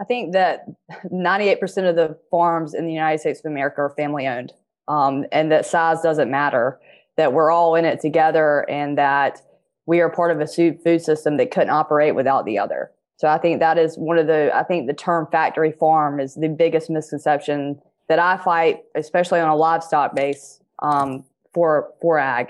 I 0.00 0.04
think 0.04 0.32
that 0.32 0.66
98% 1.12 1.88
of 1.88 1.94
the 1.94 2.16
farms 2.30 2.72
in 2.72 2.86
the 2.86 2.92
United 2.92 3.18
States 3.18 3.40
of 3.40 3.50
America 3.50 3.82
are 3.82 3.90
family 3.90 4.26
owned, 4.26 4.52
um, 4.88 5.26
and 5.30 5.52
that 5.52 5.66
size 5.66 6.00
doesn't 6.00 6.30
matter, 6.30 6.80
that 7.16 7.34
we're 7.34 7.50
all 7.50 7.74
in 7.74 7.84
it 7.84 8.00
together, 8.00 8.68
and 8.70 8.96
that 8.96 9.42
we 9.84 10.00
are 10.00 10.08
part 10.08 10.30
of 10.30 10.40
a 10.40 10.46
food 10.46 11.02
system 11.02 11.36
that 11.36 11.50
couldn't 11.50 11.70
operate 11.70 12.14
without 12.14 12.46
the 12.46 12.58
other. 12.58 12.90
So 13.18 13.28
I 13.28 13.36
think 13.36 13.60
that 13.60 13.76
is 13.76 13.96
one 13.96 14.16
of 14.16 14.26
the, 14.26 14.50
I 14.54 14.62
think 14.62 14.86
the 14.86 14.94
term 14.94 15.28
factory 15.30 15.72
farm 15.72 16.18
is 16.18 16.34
the 16.34 16.48
biggest 16.48 16.88
misconception 16.88 17.78
that 18.08 18.18
I 18.18 18.38
fight, 18.38 18.84
especially 18.94 19.40
on 19.40 19.50
a 19.50 19.56
livestock 19.56 20.14
base 20.14 20.60
um, 20.78 21.24
for, 21.52 21.92
for 22.00 22.18
ag. 22.18 22.48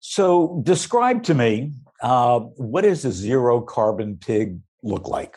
So 0.00 0.60
describe 0.64 1.22
to 1.24 1.34
me 1.34 1.72
uh, 2.02 2.40
what 2.40 2.84
is 2.84 3.04
a 3.04 3.12
zero 3.12 3.60
carbon 3.60 4.16
pig 4.16 4.58
look 4.82 5.08
like? 5.08 5.36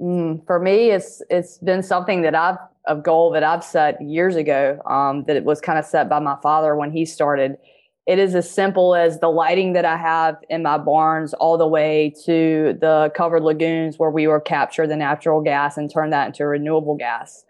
Mm, 0.00 0.46
for 0.46 0.58
me, 0.58 0.90
it's 0.90 1.22
it's 1.28 1.58
been 1.58 1.82
something 1.82 2.22
that 2.22 2.34
I've 2.34 2.58
a 2.86 2.96
goal 2.96 3.30
that 3.32 3.44
I've 3.44 3.62
set 3.62 4.00
years 4.00 4.34
ago. 4.36 4.80
Um, 4.86 5.24
that 5.24 5.36
it 5.36 5.44
was 5.44 5.60
kind 5.60 5.78
of 5.78 5.84
set 5.84 6.08
by 6.08 6.18
my 6.18 6.36
father 6.42 6.74
when 6.74 6.90
he 6.90 7.04
started. 7.04 7.56
It 8.06 8.18
is 8.18 8.34
as 8.34 8.50
simple 8.50 8.94
as 8.94 9.20
the 9.20 9.28
lighting 9.28 9.74
that 9.74 9.84
I 9.84 9.98
have 9.98 10.36
in 10.48 10.62
my 10.62 10.78
barns, 10.78 11.34
all 11.34 11.58
the 11.58 11.66
way 11.66 12.14
to 12.24 12.74
the 12.80 13.12
covered 13.14 13.42
lagoons 13.42 13.98
where 13.98 14.10
we 14.10 14.26
will 14.26 14.40
capture 14.40 14.86
the 14.86 14.96
natural 14.96 15.42
gas 15.42 15.76
and 15.76 15.90
turn 15.90 16.08
that 16.10 16.28
into 16.28 16.46
renewable 16.46 16.96
gas. 16.96 17.44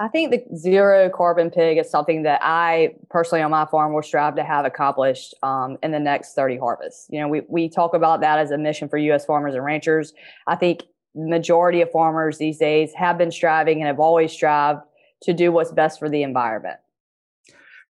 I 0.00 0.06
think 0.06 0.30
the 0.30 0.56
zero 0.56 1.10
carbon 1.10 1.50
pig 1.50 1.76
is 1.76 1.90
something 1.90 2.22
that 2.22 2.40
I 2.42 2.94
personally 3.10 3.42
on 3.42 3.50
my 3.50 3.66
farm 3.66 3.92
will 3.92 4.02
strive 4.02 4.36
to 4.36 4.44
have 4.44 4.64
accomplished 4.64 5.34
um, 5.42 5.76
in 5.82 5.90
the 5.90 5.98
next 5.98 6.34
30 6.34 6.56
harvests. 6.58 7.08
You 7.10 7.20
know, 7.20 7.28
we, 7.28 7.42
we 7.48 7.68
talk 7.68 7.94
about 7.94 8.20
that 8.20 8.38
as 8.38 8.52
a 8.52 8.58
mission 8.58 8.88
for 8.88 8.96
U.S. 8.96 9.24
farmers 9.24 9.54
and 9.54 9.64
ranchers. 9.64 10.12
I 10.46 10.54
think 10.54 10.84
majority 11.16 11.80
of 11.80 11.90
farmers 11.90 12.38
these 12.38 12.58
days 12.58 12.92
have 12.94 13.18
been 13.18 13.32
striving 13.32 13.78
and 13.78 13.88
have 13.88 13.98
always 13.98 14.30
strived 14.30 14.82
to 15.22 15.32
do 15.32 15.50
what's 15.50 15.72
best 15.72 15.98
for 15.98 16.08
the 16.08 16.22
environment. 16.22 16.76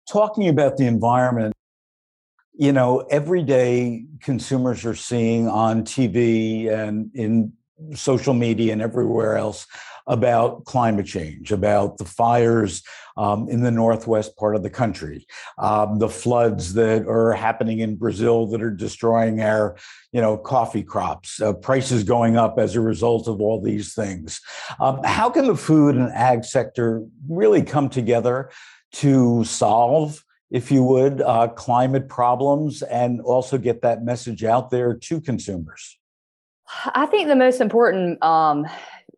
Talking 0.08 0.48
about 0.48 0.76
the 0.76 0.86
environment, 0.86 1.54
you 2.54 2.72
know, 2.72 3.00
every 3.10 3.42
day 3.42 4.04
consumers 4.22 4.84
are 4.84 4.94
seeing 4.94 5.48
on 5.48 5.82
TV 5.82 6.70
and 6.70 7.10
in 7.14 7.52
social 7.94 8.32
media 8.32 8.72
and 8.72 8.80
everywhere 8.80 9.36
else 9.36 9.66
about 10.06 10.64
climate 10.64 11.06
change, 11.06 11.52
about 11.52 11.98
the 11.98 12.04
fires 12.04 12.82
um, 13.16 13.48
in 13.48 13.62
the 13.62 13.70
northwest 13.70 14.36
part 14.36 14.54
of 14.54 14.62
the 14.62 14.70
country, 14.70 15.26
um, 15.58 15.98
the 15.98 16.08
floods 16.08 16.74
that 16.74 17.06
are 17.08 17.32
happening 17.32 17.80
in 17.80 17.96
Brazil 17.96 18.46
that 18.46 18.62
are 18.62 18.70
destroying 18.70 19.40
our, 19.40 19.76
you 20.12 20.20
know, 20.20 20.36
coffee 20.36 20.82
crops, 20.82 21.40
uh, 21.40 21.52
prices 21.54 22.04
going 22.04 22.36
up 22.36 22.58
as 22.58 22.76
a 22.76 22.80
result 22.80 23.26
of 23.26 23.40
all 23.40 23.60
these 23.60 23.94
things. 23.94 24.40
Um, 24.78 25.00
how 25.04 25.30
can 25.30 25.46
the 25.46 25.56
food 25.56 25.96
and 25.96 26.12
ag 26.12 26.44
sector 26.44 27.02
really 27.28 27.62
come 27.62 27.88
together 27.88 28.50
to 28.92 29.44
solve? 29.44 30.22
If 30.50 30.70
you 30.70 30.84
would, 30.84 31.20
uh, 31.22 31.48
climate 31.48 32.08
problems 32.08 32.82
and 32.82 33.20
also 33.20 33.58
get 33.58 33.82
that 33.82 34.04
message 34.04 34.44
out 34.44 34.70
there 34.70 34.94
to 34.94 35.20
consumers? 35.20 35.98
I 36.94 37.06
think 37.06 37.28
the 37.28 37.36
most 37.36 37.60
important 37.60 38.22
um, 38.22 38.66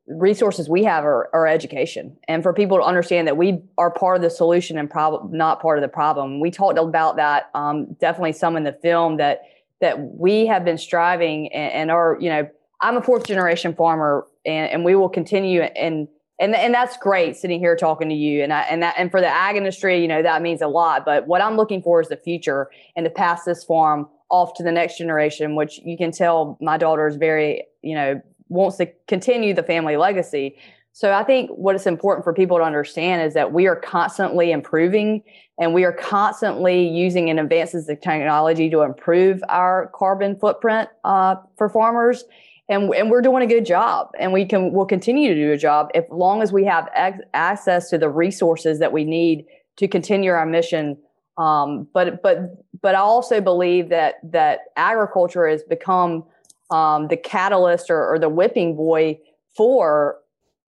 resources 0.09 0.69
we 0.69 0.85
have 0.85 1.05
are, 1.05 1.29
are, 1.33 1.47
education. 1.47 2.17
And 2.29 2.43
for 2.43 2.53
people 2.55 2.79
to 2.79 2.83
understand 2.83 3.29
that 3.29 3.37
we 3.37 3.61
are 3.77 3.91
part 3.91 4.17
of 4.17 4.23
the 4.23 4.31
solution 4.31 4.79
and 4.79 4.91
problem 4.91 5.37
not 5.37 5.61
part 5.61 5.79
of 5.79 5.83
the 5.83 5.88
problem. 5.88 6.41
We 6.41 6.50
talked 6.50 6.79
about 6.79 7.17
that 7.17 7.50
um, 7.55 7.95
definitely 8.00 8.33
some 8.33 8.57
in 8.57 8.65
the 8.65 8.73
film 8.73 9.19
that 9.19 9.43
that 9.81 10.00
we 10.00 10.47
have 10.47 10.65
been 10.65 10.79
striving 10.79 11.53
and, 11.53 11.73
and 11.73 11.91
are 11.91 12.17
you 12.21 12.29
know 12.29 12.49
i'm 12.81 12.97
a 12.97 13.03
fourth 13.03 13.27
generation 13.27 13.75
farmer 13.75 14.27
and, 14.45 14.71
and 14.71 14.85
we 14.85 14.95
will 14.95 15.09
continue 15.09 15.62
and 15.62 16.09
and 16.41 16.55
and 16.55 16.73
that's 16.73 16.97
great 16.97 17.37
sitting 17.37 17.59
here 17.59 17.77
talking 17.77 18.09
to 18.09 18.15
you. 18.15 18.43
And 18.43 18.53
I, 18.53 18.62
and 18.62 18.83
that 18.83 18.95
and 18.97 19.11
for 19.11 19.21
the 19.21 19.29
ag 19.29 19.57
industry 19.57 20.00
you 20.00 20.09
know 20.09 20.23
that 20.23 20.43
means 20.43 20.62
a 20.62 20.69
lot 20.69 21.05
but 21.05 21.27
what 21.27 21.41
i'm 21.41 21.57
looking 21.57 21.83
for 21.83 22.00
is 22.00 22.09
the 22.09 22.17
future 22.17 22.71
and 22.97 23.05
to 23.05 23.11
pass 23.11 23.45
this 23.45 23.65
farm 23.65 24.09
off 24.31 24.55
to 24.55 24.62
the 24.62 24.73
next 24.73 24.99
generation 24.99 25.55
which 25.55 25.81
you 25.85 25.97
can 25.97 26.12
tell 26.12 26.59
my 26.61 26.77
daughter 26.77 27.07
is 27.07 27.17
very 27.17 27.65
you 27.83 27.95
know 27.95 28.21
wants 28.49 28.76
to 28.78 28.87
continue 29.07 29.55
the 29.55 29.62
family 29.62 29.97
legacy. 29.97 30.57
So 30.93 31.12
I 31.12 31.23
think 31.23 31.50
what 31.50 31.76
is 31.76 31.87
important 31.87 32.25
for 32.25 32.33
people 32.33 32.57
to 32.59 32.64
understand 32.64 33.23
is 33.23 33.35
that 33.35 33.52
we 33.52 33.67
are 33.67 33.76
constantly 33.76 34.50
improving 34.50 35.23
and 35.59 35.73
we 35.73 35.85
are 35.85 35.93
constantly 35.93 36.88
using 36.88 37.31
and 37.31 37.38
advances 37.38 37.88
of 37.88 38.00
technology 38.00 38.69
to 38.71 38.83
improve 38.83 39.40
our 39.49 39.93
carbon 39.95 40.37
footprint 40.37 40.88
uh, 41.05 41.37
for 41.57 41.69
farmers. 41.69 42.25
And, 42.69 42.93
and 42.95 43.11
we're 43.11 43.23
doing 43.23 43.43
a 43.43 43.47
good 43.47 43.64
job 43.64 44.11
and 44.19 44.33
we 44.33 44.45
can 44.45 44.73
we'll 44.73 44.87
continue 44.87 45.33
to 45.33 45.40
do 45.40 45.52
a 45.52 45.57
job 45.57 45.88
as 45.95 46.05
long 46.11 46.43
as 46.43 46.52
we 46.52 46.64
have 46.64 46.88
ex- 46.95 47.25
access 47.33 47.88
to 47.90 47.99
the 47.99 48.11
resources 48.11 48.78
that 48.81 48.93
we 48.93 49.05
need 49.05 49.47
to 49.76 49.88
continue 49.88 50.33
our 50.33 50.45
mission 50.45 50.99
um, 51.38 51.87
but 51.95 52.21
but 52.21 52.64
but 52.83 52.95
I 52.95 52.99
also 52.99 53.40
believe 53.40 53.88
that 53.90 54.17
that 54.25 54.61
agriculture 54.76 55.47
has 55.47 55.62
become 55.62 56.25
um, 56.71 57.09
the 57.09 57.17
catalyst 57.17 57.91
or, 57.91 58.13
or, 58.13 58.19
the 58.19 58.29
whipping 58.29 58.77
boy 58.77 59.19
for 59.57 60.19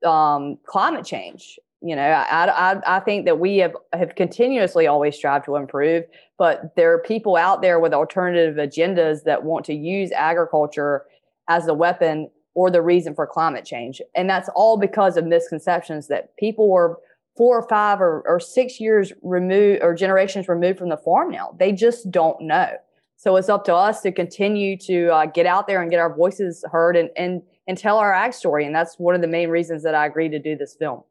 um, 0.05 0.59
climate 0.67 1.05
change. 1.05 1.59
You 1.83 1.97
know, 1.97 2.03
I, 2.03 2.47
I, 2.49 2.97
I 2.97 3.01
think 3.01 3.25
that 3.27 3.39
we 3.39 3.59
have, 3.59 3.75
have 3.93 4.15
continuously 4.15 4.87
always 4.87 5.17
strived 5.17 5.45
to 5.47 5.57
improve, 5.57 6.05
but 6.39 6.75
there 6.77 6.93
are 6.93 6.99
people 6.99 7.37
out 7.37 7.63
there 7.63 7.81
with 7.81 7.93
alternative 7.93 8.57
agendas 8.57 9.25
that 9.25 9.45
want 9.45 9.65
to 9.67 9.75
use 9.75 10.11
agriculture 10.13 11.05
as 11.49 11.67
the 11.67 11.75
weapon 11.75 12.31
or 12.55 12.71
the 12.71 12.83
reason 12.83 13.15
for 13.15 13.27
climate 13.27 13.65
change. 13.65 14.01
And 14.15 14.29
that's 14.29 14.49
all 14.55 14.79
because 14.79 15.17
of 15.17 15.27
misconceptions 15.27 16.09
that 16.09 16.37
people 16.37 16.69
were 16.69 16.99
four 17.37 17.59
or 17.59 17.69
five 17.69 18.01
or, 18.01 18.23
or 18.27 18.41
six 18.41 18.81
years 18.81 19.13
removed 19.23 19.83
or 19.83 19.95
generations 19.95 20.49
removed 20.49 20.79
from 20.79 20.89
the 20.89 20.97
farm 20.97 21.31
now. 21.31 21.57
They 21.59 21.73
just 21.73 22.11
don't 22.11 22.41
know. 22.43 22.77
So 23.21 23.37
it's 23.37 23.51
up 23.51 23.67
to 23.67 23.75
us 23.75 24.01
to 24.01 24.13
continue 24.13 24.79
to 24.79 25.09
uh, 25.09 25.27
get 25.27 25.45
out 25.45 25.67
there 25.67 25.83
and 25.83 25.91
get 25.91 26.01
our 26.01 26.17
voices 26.17 26.65
heard 26.73 26.97
and, 26.97 27.11
and 27.19 27.43
and 27.67 27.77
tell 27.77 27.99
our 27.99 28.15
ag 28.15 28.33
story. 28.33 28.65
And 28.65 28.75
that's 28.75 28.99
one 28.99 29.15
of 29.15 29.21
the 29.21 29.29
main 29.29 29.51
reasons 29.51 29.83
that 29.83 29.95
I 29.95 30.07
agreed 30.07 30.31
to 30.31 30.39
do 30.39 30.57
this 30.57 30.75
film. 30.75 31.03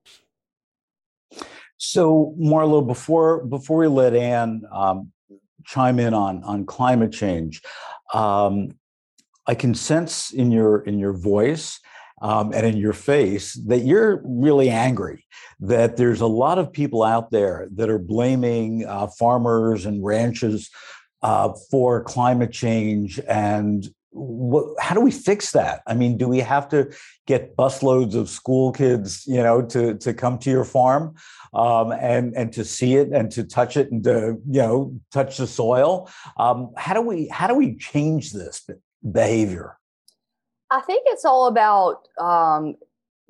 So, 1.77 2.33
Marlo, 2.41 2.85
before 2.85 3.45
before 3.45 3.77
we 3.77 3.87
let 3.87 4.15
Ann 4.15 4.63
um, 4.71 5.11
chime 5.65 5.99
in 5.99 6.15
on 6.15 6.43
on 6.45 6.65
climate 6.65 7.11
change, 7.11 7.61
um, 8.11 8.69
I 9.45 9.53
can 9.53 9.75
sense 9.75 10.33
in 10.33 10.49
your 10.49 10.81
in 10.81 10.97
your 10.97 11.13
voice 11.13 11.79
um, 12.23 12.53
and 12.55 12.65
in 12.65 12.77
your 12.77 12.93
face 12.93 13.53
that 13.67 13.85
you're 13.85 14.23
really 14.25 14.71
angry. 14.71 15.27
That 15.59 15.95
there's 15.97 16.21
a 16.21 16.25
lot 16.25 16.57
of 16.57 16.73
people 16.73 17.03
out 17.03 17.29
there 17.29 17.67
that 17.75 17.87
are 17.87 17.99
blaming 17.99 18.87
uh, 18.87 19.09
farmers 19.19 19.85
and 19.85 20.03
ranches 20.03 20.71
uh, 21.21 21.53
for 21.69 22.03
climate 22.03 22.51
change 22.51 23.19
and 23.27 23.89
what, 24.11 24.65
how 24.79 24.95
do 24.95 25.01
we 25.01 25.11
fix 25.11 25.51
that? 25.51 25.81
I 25.85 25.93
mean, 25.93 26.17
do 26.17 26.27
we 26.27 26.39
have 26.39 26.67
to 26.69 26.91
get 27.27 27.55
busloads 27.55 28.15
of 28.15 28.29
school 28.29 28.71
kids, 28.71 29.25
you 29.27 29.41
know, 29.41 29.61
to 29.67 29.95
to 29.97 30.13
come 30.13 30.39
to 30.39 30.49
your 30.49 30.63
farm 30.63 31.15
um, 31.53 31.91
and 31.91 32.35
and 32.35 32.51
to 32.53 32.65
see 32.65 32.95
it 32.95 33.09
and 33.09 33.31
to 33.31 33.43
touch 33.43 33.77
it 33.77 33.91
and 33.91 34.03
to 34.05 34.37
you 34.49 34.61
know 34.61 34.99
touch 35.11 35.37
the 35.37 35.47
soil? 35.47 36.09
Um, 36.37 36.71
how 36.75 36.95
do 36.95 37.01
we 37.01 37.27
how 37.27 37.47
do 37.47 37.53
we 37.53 37.75
change 37.75 38.33
this 38.33 38.67
behavior? 39.11 39.77
I 40.71 40.81
think 40.81 41.03
it's 41.07 41.25
all 41.25 41.47
about 41.47 42.07
um, 42.19 42.75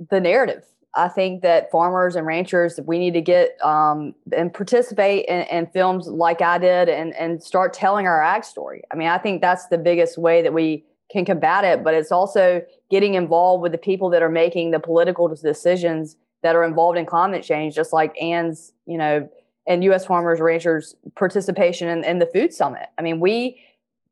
the 0.10 0.20
narrative. 0.20 0.64
I 0.96 1.08
think 1.08 1.44
that 1.44 1.70
farmers 1.72 2.16
and 2.16 2.26
ranchers, 2.26 2.80
we 2.86 2.98
need 2.98 3.14
to 3.14 3.22
get 3.22 3.64
um, 3.64 4.16
and 4.36 4.54
participate 4.54 5.26
in, 5.26 5.42
in, 5.42 5.68
films 5.68 6.08
like 6.08 6.42
I 6.42 6.58
did 6.58 6.90
and, 6.90 7.14
and 7.16 7.42
start 7.44 7.74
telling 7.74 8.08
our 8.08 8.22
ag 8.24 8.44
story. 8.44 8.82
I 8.92 8.96
mean, 8.96 9.08
I 9.08 9.20
think 9.20 9.42
that's 9.42 9.68
the 9.68 9.78
biggest 9.78 10.18
way 10.18 10.42
that 10.42 10.52
we 10.52 10.84
can 11.12 11.26
combat 11.26 11.64
it, 11.64 11.84
but 11.84 11.94
it's 11.94 12.12
also 12.12 12.64
getting 12.90 13.14
involved 13.14 13.62
with 13.62 13.72
the 13.72 13.78
people 13.78 14.10
that 14.10 14.24
are 14.24 14.30
making 14.30 14.72
the 14.72 14.80
political 14.80 15.28
decisions 15.28 16.16
that 16.42 16.56
are 16.56 16.64
involved 16.64 16.98
in 16.98 17.06
climate 17.06 17.44
change, 17.44 17.76
just 17.76 17.94
like 17.94 18.20
Ann's, 18.22 18.74
you 18.86 18.98
know, 18.98 19.30
and 19.68 19.84
U.S. 19.84 20.06
farmers 20.06 20.40
ranchers 20.40 20.96
participation 21.16 21.88
in, 21.88 22.04
in 22.04 22.20
the 22.20 22.26
food 22.26 22.52
summit. 22.54 22.88
I 22.98 23.04
mean, 23.04 23.20
we 23.20 23.60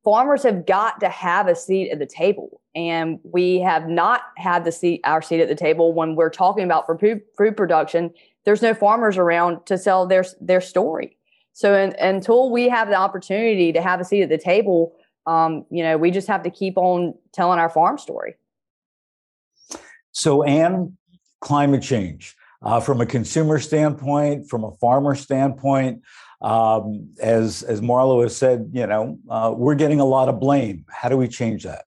farmers 0.03 0.43
have 0.43 0.65
got 0.65 0.99
to 0.99 1.09
have 1.09 1.47
a 1.47 1.55
seat 1.55 1.89
at 1.91 1.99
the 1.99 2.05
table 2.05 2.61
and 2.77 3.19
we 3.23 3.59
have 3.59 3.89
not 3.89 4.21
had 4.37 4.63
the 4.63 4.71
seat 4.71 5.01
our 5.03 5.21
seat 5.21 5.41
at 5.41 5.49
the 5.49 5.55
table 5.55 5.93
when 5.93 6.15
we're 6.15 6.29
talking 6.29 6.63
about 6.63 6.85
for 6.85 6.97
food, 6.97 7.21
food 7.35 7.57
production 7.57 8.13
there's 8.45 8.61
no 8.61 8.73
farmers 8.73 9.17
around 9.17 9.65
to 9.65 9.77
sell 9.77 10.05
their 10.05 10.23
their 10.39 10.61
story 10.61 11.17
so 11.53 11.75
in, 11.75 11.93
until 11.99 12.51
we 12.51 12.69
have 12.69 12.87
the 12.87 12.95
opportunity 12.95 13.73
to 13.73 13.81
have 13.81 13.99
a 13.99 14.05
seat 14.05 14.21
at 14.21 14.29
the 14.29 14.37
table 14.37 14.93
um, 15.25 15.65
you 15.71 15.83
know 15.83 15.97
we 15.97 16.11
just 16.11 16.27
have 16.27 16.43
to 16.43 16.51
keep 16.51 16.77
on 16.77 17.13
telling 17.33 17.59
our 17.59 17.69
farm 17.69 17.97
story 17.97 18.35
so 20.11 20.43
Ann 20.43 20.95
climate 21.41 21.81
change 21.81 22.35
uh, 22.61 22.79
from 22.79 23.01
a 23.01 23.05
consumer 23.05 23.59
standpoint 23.59 24.47
from 24.47 24.63
a 24.63 24.71
farmer 24.73 25.15
standpoint 25.15 26.03
um, 26.39 27.09
as 27.19 27.63
as 27.63 27.81
Marlo 27.81 28.21
has 28.21 28.35
said, 28.35 28.69
you 28.71 28.85
know, 28.85 29.17
uh, 29.27 29.51
we're 29.57 29.73
getting 29.73 29.99
a 29.99 30.05
lot 30.05 30.29
of 30.29 30.39
blame. 30.39 30.85
How 30.87 31.09
do 31.09 31.17
we 31.17 31.27
change 31.27 31.63
that? 31.63 31.86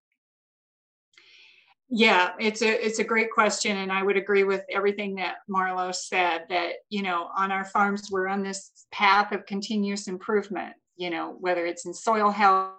Yeah, 1.92 2.30
it's 2.38 2.62
a 2.62 2.86
it's 2.86 3.00
a 3.00 3.04
great 3.04 3.32
question, 3.32 3.78
and 3.78 3.90
I 3.90 4.04
would 4.04 4.16
agree 4.16 4.44
with 4.44 4.64
everything 4.70 5.16
that 5.16 5.38
Marlo 5.50 5.92
said. 5.92 6.46
That 6.48 6.74
you 6.88 7.02
know, 7.02 7.28
on 7.36 7.50
our 7.50 7.64
farms, 7.64 8.08
we're 8.12 8.28
on 8.28 8.44
this 8.44 8.70
path 8.92 9.32
of 9.32 9.44
continuous 9.44 10.06
improvement. 10.06 10.74
You 10.96 11.10
know, 11.10 11.36
whether 11.40 11.66
it's 11.66 11.86
in 11.86 11.92
soil 11.92 12.30
health 12.30 12.74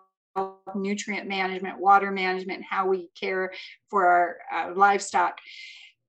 nutrient 0.75 1.27
management, 1.27 1.77
water 1.77 2.09
management, 2.09 2.63
how 2.63 2.87
we 2.87 3.09
care 3.19 3.51
for 3.89 4.05
our 4.07 4.37
uh, 4.53 4.73
livestock 4.75 5.37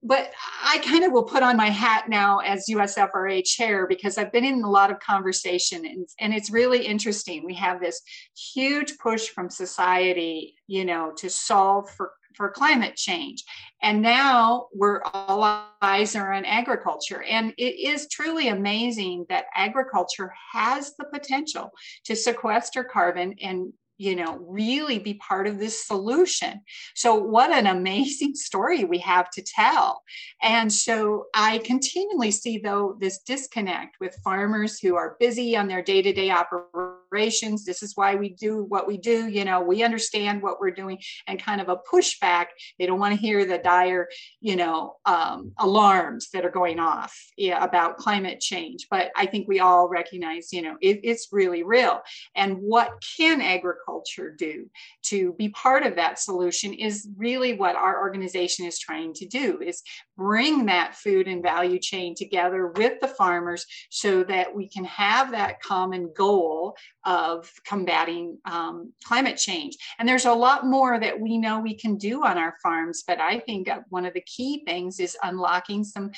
but 0.02 0.32
I 0.64 0.78
kind 0.78 1.04
of 1.04 1.12
will 1.12 1.22
put 1.22 1.44
on 1.44 1.56
my 1.56 1.70
hat 1.70 2.08
now 2.08 2.38
as 2.38 2.66
USFRA 2.68 3.44
chair 3.44 3.86
because 3.86 4.18
I've 4.18 4.32
been 4.32 4.44
in 4.44 4.64
a 4.64 4.70
lot 4.70 4.90
of 4.90 4.98
conversation 4.98 5.86
and, 5.86 6.08
and 6.18 6.34
it's 6.34 6.50
really 6.50 6.84
interesting. 6.84 7.44
We 7.44 7.54
have 7.54 7.80
this 7.80 8.02
huge 8.36 8.98
push 8.98 9.28
from 9.28 9.48
society, 9.48 10.56
you 10.66 10.84
know, 10.84 11.12
to 11.18 11.30
solve 11.30 11.88
for, 11.90 12.10
for 12.36 12.50
climate 12.50 12.96
change. 12.96 13.44
And 13.82 14.02
now 14.02 14.68
we're 14.74 15.02
all 15.04 15.66
eyes 15.80 16.14
are 16.16 16.32
on 16.32 16.44
agriculture. 16.44 17.22
And 17.22 17.52
it 17.58 17.88
is 17.88 18.08
truly 18.08 18.48
amazing 18.48 19.26
that 19.28 19.46
agriculture 19.54 20.32
has 20.52 20.94
the 20.96 21.04
potential 21.04 21.70
to 22.04 22.16
sequester 22.16 22.84
carbon 22.84 23.34
and 23.42 23.72
you 23.98 24.16
know 24.16 24.38
really 24.48 24.98
be 24.98 25.14
part 25.14 25.46
of 25.46 25.58
this 25.58 25.86
solution 25.86 26.60
so 26.94 27.14
what 27.14 27.52
an 27.52 27.66
amazing 27.66 28.34
story 28.48 28.84
we 28.84 28.98
have 28.98 29.30
to 29.30 29.42
tell 29.42 30.02
and 30.42 30.72
so 30.72 31.26
i 31.34 31.58
continually 31.58 32.30
see 32.30 32.58
though 32.58 32.96
this 32.98 33.18
disconnect 33.18 33.96
with 34.00 34.18
farmers 34.24 34.80
who 34.80 34.96
are 34.96 35.16
busy 35.20 35.56
on 35.56 35.68
their 35.68 35.82
day-to-day 35.82 36.30
operations 36.30 37.01
this 37.12 37.82
is 37.82 37.92
why 37.94 38.14
we 38.14 38.30
do 38.30 38.64
what 38.64 38.86
we 38.86 38.96
do 38.96 39.28
you 39.28 39.44
know 39.44 39.60
we 39.60 39.82
understand 39.82 40.42
what 40.42 40.60
we're 40.60 40.70
doing 40.70 40.98
and 41.26 41.42
kind 41.42 41.60
of 41.60 41.68
a 41.68 41.76
pushback. 41.76 42.46
They 42.78 42.86
don't 42.86 42.98
want 42.98 43.14
to 43.14 43.20
hear 43.20 43.44
the 43.44 43.58
dire 43.58 44.08
you 44.40 44.56
know 44.56 44.96
um, 45.04 45.52
alarms 45.58 46.30
that 46.32 46.44
are 46.44 46.50
going 46.50 46.78
off 46.78 47.14
yeah, 47.36 47.62
about 47.62 47.98
climate 47.98 48.40
change. 48.40 48.86
But 48.90 49.10
i 49.16 49.26
think 49.26 49.48
we 49.48 49.60
all 49.60 49.88
recognize 49.88 50.52
you 50.52 50.62
know 50.62 50.76
it, 50.80 51.00
it's 51.02 51.28
really 51.32 51.62
real. 51.62 52.00
And 52.34 52.58
what 52.58 53.02
can 53.16 53.40
agriculture 53.40 54.34
do 54.36 54.70
to 55.04 55.34
be 55.34 55.50
part 55.50 55.84
of 55.84 55.96
that 55.96 56.18
solution 56.18 56.72
is 56.72 57.08
really 57.16 57.54
what 57.54 57.76
our 57.76 58.00
organization 58.00 58.66
is 58.66 58.78
trying 58.78 59.12
to 59.14 59.26
do 59.26 59.60
is 59.60 59.82
bring 60.16 60.66
that 60.66 60.94
food 60.94 61.26
and 61.26 61.42
value 61.42 61.78
chain 61.78 62.14
together 62.14 62.68
with 62.68 63.00
the 63.00 63.08
farmers 63.08 63.66
so 63.90 64.22
that 64.24 64.54
we 64.54 64.68
can 64.68 64.84
have 64.84 65.32
that 65.32 65.60
common 65.60 66.10
goal 66.16 66.76
of 67.04 67.50
combating 67.66 68.38
um, 68.44 68.92
climate 69.04 69.36
change 69.36 69.76
and 69.98 70.08
there's 70.08 70.26
a 70.26 70.32
lot 70.32 70.66
more 70.66 70.98
that 70.98 71.18
we 71.18 71.38
know 71.38 71.60
we 71.60 71.74
can 71.74 71.96
do 71.96 72.24
on 72.24 72.38
our 72.38 72.54
farms 72.62 73.02
but 73.06 73.20
i 73.20 73.38
think 73.38 73.68
one 73.88 74.06
of 74.06 74.14
the 74.14 74.22
key 74.22 74.62
things 74.64 75.00
is 75.00 75.16
unlocking 75.22 75.84
some 75.84 76.10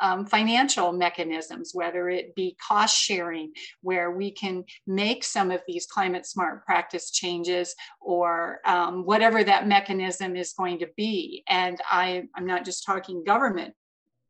um, 0.00 0.26
financial 0.26 0.92
mechanisms, 0.92 1.70
whether 1.74 2.08
it 2.08 2.34
be 2.34 2.56
cost 2.66 2.96
sharing, 2.96 3.52
where 3.82 4.10
we 4.10 4.30
can 4.30 4.64
make 4.86 5.24
some 5.24 5.50
of 5.50 5.62
these 5.66 5.86
climate 5.86 6.26
smart 6.26 6.64
practice 6.66 7.10
changes 7.10 7.74
or 8.00 8.60
um, 8.64 9.04
whatever 9.04 9.42
that 9.42 9.66
mechanism 9.66 10.36
is 10.36 10.52
going 10.52 10.78
to 10.80 10.88
be. 10.96 11.42
And 11.48 11.80
I, 11.90 12.24
I'm 12.34 12.46
not 12.46 12.64
just 12.64 12.84
talking 12.84 13.24
government 13.24 13.74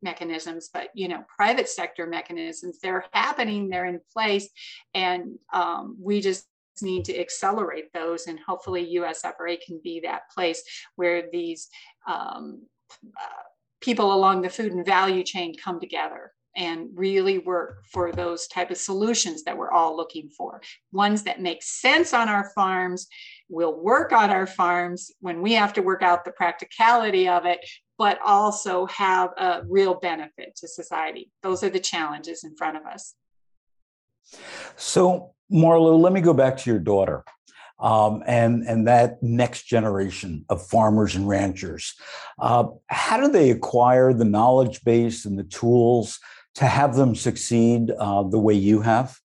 mechanisms 0.02 0.68
but 0.72 0.88
you 0.94 1.08
know 1.08 1.24
private 1.34 1.68
sector 1.68 2.06
mechanisms 2.06 2.78
they're 2.82 3.04
happening 3.12 3.68
they're 3.68 3.86
in 3.86 4.00
place 4.12 4.48
and 4.94 5.38
um, 5.52 5.96
we 6.00 6.20
just 6.20 6.46
need 6.82 7.04
to 7.04 7.18
accelerate 7.18 7.92
those 7.94 8.26
and 8.26 8.38
hopefully 8.46 8.96
usfra 8.96 9.56
can 9.64 9.80
be 9.82 10.00
that 10.00 10.22
place 10.34 10.62
where 10.96 11.24
these 11.32 11.68
um, 12.06 12.62
uh, 13.04 13.42
people 13.80 14.12
along 14.12 14.42
the 14.42 14.50
food 14.50 14.72
and 14.72 14.84
value 14.84 15.22
chain 15.22 15.54
come 15.56 15.80
together 15.80 16.32
and 16.56 16.88
really 16.94 17.38
work 17.38 17.84
for 17.92 18.10
those 18.10 18.46
type 18.48 18.70
of 18.70 18.78
solutions 18.78 19.44
that 19.44 19.56
we're 19.56 19.70
all 19.70 19.94
looking 19.94 20.30
for. 20.30 20.60
Ones 20.90 21.22
that 21.24 21.40
make 21.40 21.62
sense 21.62 22.14
on 22.14 22.28
our 22.28 22.50
farms 22.54 23.06
will 23.48 23.78
work 23.78 24.10
on 24.12 24.30
our 24.30 24.46
farms 24.46 25.12
when 25.20 25.42
we 25.42 25.52
have 25.52 25.74
to 25.74 25.82
work 25.82 26.02
out 26.02 26.24
the 26.24 26.32
practicality 26.32 27.28
of 27.28 27.44
it 27.44 27.60
but 27.98 28.18
also 28.24 28.86
have 28.86 29.30
a 29.38 29.62
real 29.68 29.94
benefit 29.94 30.54
to 30.56 30.68
society 30.68 31.30
those 31.42 31.62
are 31.62 31.70
the 31.70 31.80
challenges 31.80 32.44
in 32.44 32.54
front 32.56 32.76
of 32.76 32.84
us 32.84 33.14
so 34.76 35.32
marlo 35.52 35.98
let 35.98 36.12
me 36.12 36.20
go 36.20 36.34
back 36.34 36.56
to 36.56 36.70
your 36.70 36.80
daughter 36.80 37.24
um, 37.78 38.22
and 38.26 38.62
and 38.66 38.86
that 38.88 39.22
next 39.22 39.64
generation 39.64 40.44
of 40.48 40.66
farmers 40.66 41.14
and 41.14 41.28
ranchers. 41.28 41.94
Uh, 42.38 42.68
how 42.86 43.20
do 43.20 43.28
they 43.28 43.50
acquire 43.50 44.12
the 44.12 44.24
knowledge 44.24 44.82
base 44.84 45.24
and 45.24 45.38
the 45.38 45.44
tools 45.44 46.18
to 46.54 46.64
have 46.64 46.96
them 46.96 47.14
succeed 47.14 47.90
uh, 47.90 48.22
the 48.22 48.38
way 48.38 48.54
you 48.54 48.80
have? 48.80 49.18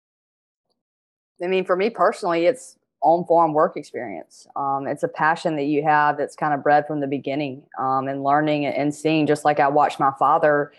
I 1.41 1.47
mean, 1.47 1.65
for 1.65 1.75
me 1.75 1.89
personally, 1.89 2.45
it's 2.45 2.77
on 3.01 3.25
farm 3.25 3.53
work 3.53 3.77
experience. 3.77 4.47
Um, 4.55 4.87
it's 4.87 5.03
a 5.03 5.07
passion 5.07 5.55
that 5.55 5.65
you 5.65 5.83
have 5.83 6.17
that's 6.17 6.35
kind 6.35 6.53
of 6.53 6.63
bred 6.63 6.85
from 6.87 6.99
the 6.99 7.07
beginning 7.07 7.63
um, 7.79 8.07
and 8.07 8.23
learning 8.23 8.65
and 8.65 8.93
seeing, 8.93 9.27
just 9.27 9.45
like 9.45 9.59
I 9.59 9.67
watched 9.67 9.99
my 9.99 10.11
father 10.19 10.71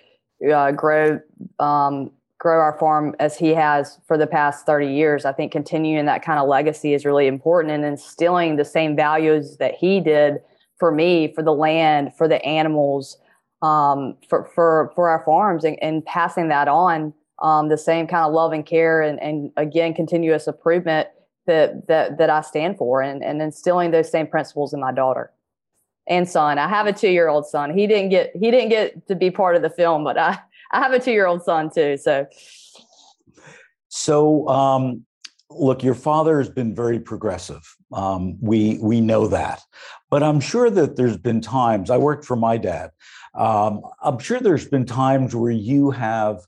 uh, 0.53 0.73
grow 0.73 1.21
um, 1.59 2.11
grow 2.39 2.59
our 2.59 2.77
farm 2.77 3.15
as 3.21 3.39
he 3.39 3.51
has 3.51 4.01
for 4.09 4.19
the 4.19 4.27
past 4.27 4.67
30 4.67 4.89
years. 4.89 5.25
I 5.25 5.33
think 5.33 5.53
continuing 5.53 6.07
that 6.07 6.25
kind 6.25 6.41
of 6.41 6.49
legacy 6.49 6.93
is 6.93 7.05
really 7.05 7.29
important 7.29 7.73
and 7.73 7.85
instilling 7.85 8.57
the 8.57 8.65
same 8.65 8.97
values 8.97 9.59
that 9.59 9.77
he 9.77 10.01
did 10.01 10.41
for 10.77 10.91
me, 10.91 11.33
for 11.33 11.45
the 11.45 11.53
land, 11.53 12.13
for 12.17 12.27
the 12.27 12.45
animals, 12.45 13.17
um, 13.63 14.17
for, 14.29 14.51
for, 14.57 14.91
for 14.97 15.09
our 15.09 15.23
farms 15.25 15.63
and, 15.63 15.81
and 15.81 16.05
passing 16.05 16.49
that 16.49 16.67
on 16.67 17.15
um, 17.41 17.69
the 17.69 17.79
same 17.79 18.09
kind 18.09 18.27
of 18.27 18.33
love 18.33 18.51
and 18.51 18.67
care 18.67 19.03
and, 19.03 19.23
and 19.23 19.53
again, 19.57 19.95
continuous 19.95 20.49
improvement 20.49 21.07
that, 21.47 21.87
that, 21.89 22.19
that 22.19 22.31
I 22.31 22.41
stand 22.41 22.79
for 22.79 23.03
and, 23.03 23.23
and 23.23 23.43
instilling 23.43 23.91
those 23.91 24.11
same 24.11 24.27
principles 24.27 24.73
in 24.73 24.81
my 24.81 24.93
daughter 24.93 25.33
and 26.07 26.29
son. 26.29 26.59
I 26.59 26.69
have 26.69 26.87
a 26.87 26.93
two 26.93 27.11
year 27.11 27.29
old 27.29 27.47
son. 27.47 27.77
He 27.77 27.87
didn't 27.87 28.11
get, 28.11 28.33
he 28.35 28.51
didn't 28.51 28.71
get 28.71 29.07
to 29.09 29.15
be 29.15 29.31
part 29.31 29.57
of 29.57 29.63
the 29.63 29.71
film, 29.71 30.05
but 30.05 30.19
I, 30.19 30.39
I 30.73 30.81
have 30.81 30.93
a 30.93 30.99
two 30.99 31.13
year 31.13 31.27
old 31.27 31.43
son 31.43 31.71
too. 31.71 31.97
So, 31.97 32.27
so, 33.89 34.49
um, 34.49 35.05
look, 35.51 35.83
your 35.83 35.95
father 35.95 36.39
has 36.39 36.49
been 36.49 36.75
very 36.75 36.99
progressive. 36.99 37.63
Um, 37.93 38.39
we 38.41 38.79
we 38.81 39.03
know 39.03 39.27
that, 39.27 39.61
but 40.11 40.23
I'm 40.23 40.41
sure 40.41 40.71
that 40.71 40.97
there's 40.97 41.19
been 41.19 41.43
times. 41.43 41.91
I 41.91 41.99
worked 41.99 42.25
for 42.25 42.37
my 42.37 42.57
dad. 42.57 42.91
Um, 43.35 43.83
I'm 44.03 44.19
sure 44.19 44.41
there's 44.41 44.67
been 44.67 44.87
times 44.87 45.35
where 45.35 45.51
you 45.51 45.91
have 45.91 46.41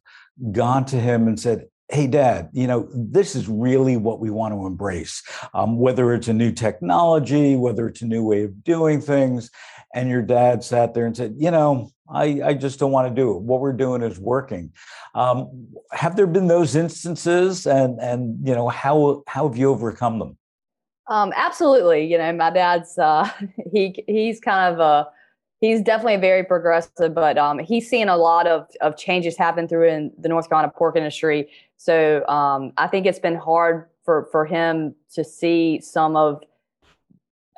gone 0.52 0.84
to 0.86 0.96
him 0.96 1.28
and 1.28 1.38
said, 1.38 1.66
hey 1.88 2.06
dad 2.06 2.48
you 2.52 2.66
know 2.66 2.88
this 2.94 3.36
is 3.36 3.48
really 3.48 3.96
what 3.96 4.20
we 4.20 4.30
want 4.30 4.54
to 4.54 4.66
embrace 4.66 5.22
um, 5.52 5.78
whether 5.78 6.14
it's 6.14 6.28
a 6.28 6.32
new 6.32 6.50
technology 6.50 7.56
whether 7.56 7.86
it's 7.86 8.02
a 8.02 8.06
new 8.06 8.24
way 8.24 8.44
of 8.44 8.64
doing 8.64 9.00
things 9.00 9.50
and 9.94 10.08
your 10.08 10.22
dad 10.22 10.64
sat 10.64 10.94
there 10.94 11.06
and 11.06 11.16
said 11.16 11.34
you 11.36 11.50
know 11.50 11.90
i, 12.08 12.40
I 12.44 12.54
just 12.54 12.78
don't 12.78 12.92
want 12.92 13.08
to 13.08 13.14
do 13.14 13.36
it. 13.36 13.42
What 13.42 13.60
we're 13.60 13.72
doing 13.72 14.02
is 14.02 14.18
working. 14.18 14.72
Um, 15.14 15.68
have 15.92 16.16
there 16.16 16.26
been 16.26 16.48
those 16.48 16.74
instances 16.74 17.66
and 17.66 17.98
and 18.00 18.46
you 18.46 18.54
know 18.54 18.68
how 18.68 19.22
how 19.26 19.48
have 19.48 19.56
you 19.56 19.70
overcome 19.70 20.18
them? 20.18 20.38
Um, 21.08 21.32
absolutely. 21.36 22.06
You 22.06 22.18
know 22.18 22.32
my 22.32 22.50
dad's 22.50 22.98
uh, 22.98 23.28
he 23.72 24.04
he's 24.06 24.40
kind 24.40 24.74
of 24.74 24.80
a 24.80 25.08
he's 25.64 25.80
definitely 25.80 26.16
very 26.16 26.44
progressive, 26.44 27.14
but 27.14 27.38
um, 27.38 27.58
he's 27.58 27.88
seen 27.88 28.08
a 28.08 28.16
lot 28.16 28.46
of, 28.46 28.68
of 28.80 28.96
changes 28.96 29.36
happen 29.36 29.66
through 29.66 29.88
in 29.88 30.12
the 30.18 30.28
North 30.28 30.48
Carolina 30.48 30.72
pork 30.74 30.96
industry. 30.96 31.48
So 31.76 32.26
um, 32.28 32.72
I 32.76 32.86
think 32.86 33.06
it's 33.06 33.18
been 33.18 33.36
hard 33.36 33.88
for, 34.04 34.28
for 34.30 34.44
him 34.44 34.94
to 35.14 35.24
see 35.24 35.80
some 35.80 36.16
of 36.16 36.42